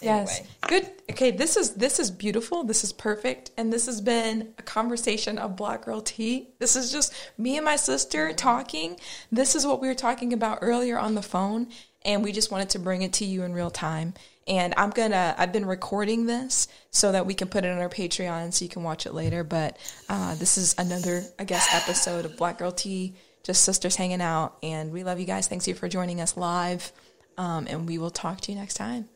Yes. 0.02 0.42
Good. 0.62 0.90
Okay, 1.12 1.32
this 1.32 1.58
is 1.58 1.72
this 1.72 2.00
is 2.00 2.12
beautiful. 2.12 2.64
This 2.64 2.84
is 2.84 2.94
perfect. 2.94 3.52
And 3.58 3.72
this 3.74 3.86
has 3.88 4.00
been 4.00 4.54
a 4.58 4.62
conversation 4.62 5.38
of 5.38 5.56
Black 5.56 5.86
Girl 5.86 6.02
Tea. 6.02 6.50
This 6.60 6.76
is 6.76 6.92
just 6.92 7.14
me 7.38 7.58
and 7.58 7.66
my 7.66 7.76
sister 7.76 8.28
mm-hmm. 8.28 8.36
talking. 8.36 9.00
This 9.32 9.56
is 9.56 9.66
what 9.66 9.82
we 9.82 9.88
were 9.88 9.96
talking 9.96 10.34
about 10.34 10.60
earlier 10.62 10.98
on 10.98 11.16
the 11.16 11.22
phone 11.22 11.68
and 12.06 12.24
we 12.24 12.32
just 12.32 12.52
wanted 12.52 12.70
to 12.72 12.80
bring 12.80 13.02
it 13.02 13.14
to 13.14 13.26
you 13.26 13.44
in 13.44 13.54
real 13.54 13.72
time. 13.72 14.14
And 14.50 14.74
I'm 14.78 14.90
to 14.92 15.36
I've 15.38 15.54
been 15.54 15.66
recording 15.66 16.26
this 16.26 16.68
so 16.90 17.12
that 17.12 17.28
we 17.28 17.36
can 17.36 17.48
put 17.48 17.64
it 17.66 17.70
on 17.70 17.78
our 17.78 17.90
Patreon 17.90 18.52
so 18.52 18.66
you 18.66 18.70
can 18.70 18.82
watch 18.84 19.06
it 19.06 19.14
later, 19.14 19.44
but 19.44 19.78
uh, 20.10 20.34
this 20.36 20.58
is 20.58 20.74
another 20.80 21.24
I 21.38 21.44
guess 21.44 21.68
episode 21.72 22.26
of 22.26 22.36
Black 22.36 22.58
Girl 22.58 22.72
Tea. 22.72 23.16
Just 23.44 23.64
sisters 23.64 23.96
hanging 23.96 24.22
out 24.22 24.58
and 24.64 24.92
we 24.92 25.04
love 25.04 25.20
you 25.20 25.26
guys. 25.26 25.48
Thanks 25.48 25.68
you 25.68 25.76
for 25.76 25.88
joining 25.88 26.20
us 26.20 26.36
live. 26.36 26.92
Um, 27.38 27.68
and 27.70 27.88
we 27.88 27.98
will 28.00 28.10
talk 28.10 28.42
to 28.42 28.52
you 28.52 28.58
next 28.58 28.74
time. 28.74 29.08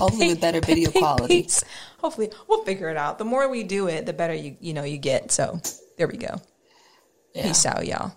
Hopefully 0.00 0.28
with 0.28 0.40
better 0.40 0.60
video 0.60 0.90
quality. 0.90 1.48
Hopefully, 1.98 2.30
we'll 2.48 2.64
figure 2.64 2.88
it 2.88 2.96
out. 2.96 3.18
The 3.18 3.24
more 3.24 3.48
we 3.48 3.64
do 3.64 3.88
it, 3.88 4.06
the 4.06 4.12
better 4.12 4.34
you 4.34 4.56
you 4.60 4.74
know 4.74 4.84
you 4.84 4.96
get. 4.96 5.30
So 5.30 5.60
there 5.98 6.08
we 6.08 6.16
go. 6.16 6.40
Yeah. 7.34 7.42
Peace 7.42 7.66
out, 7.66 7.86
y'all. 7.86 8.14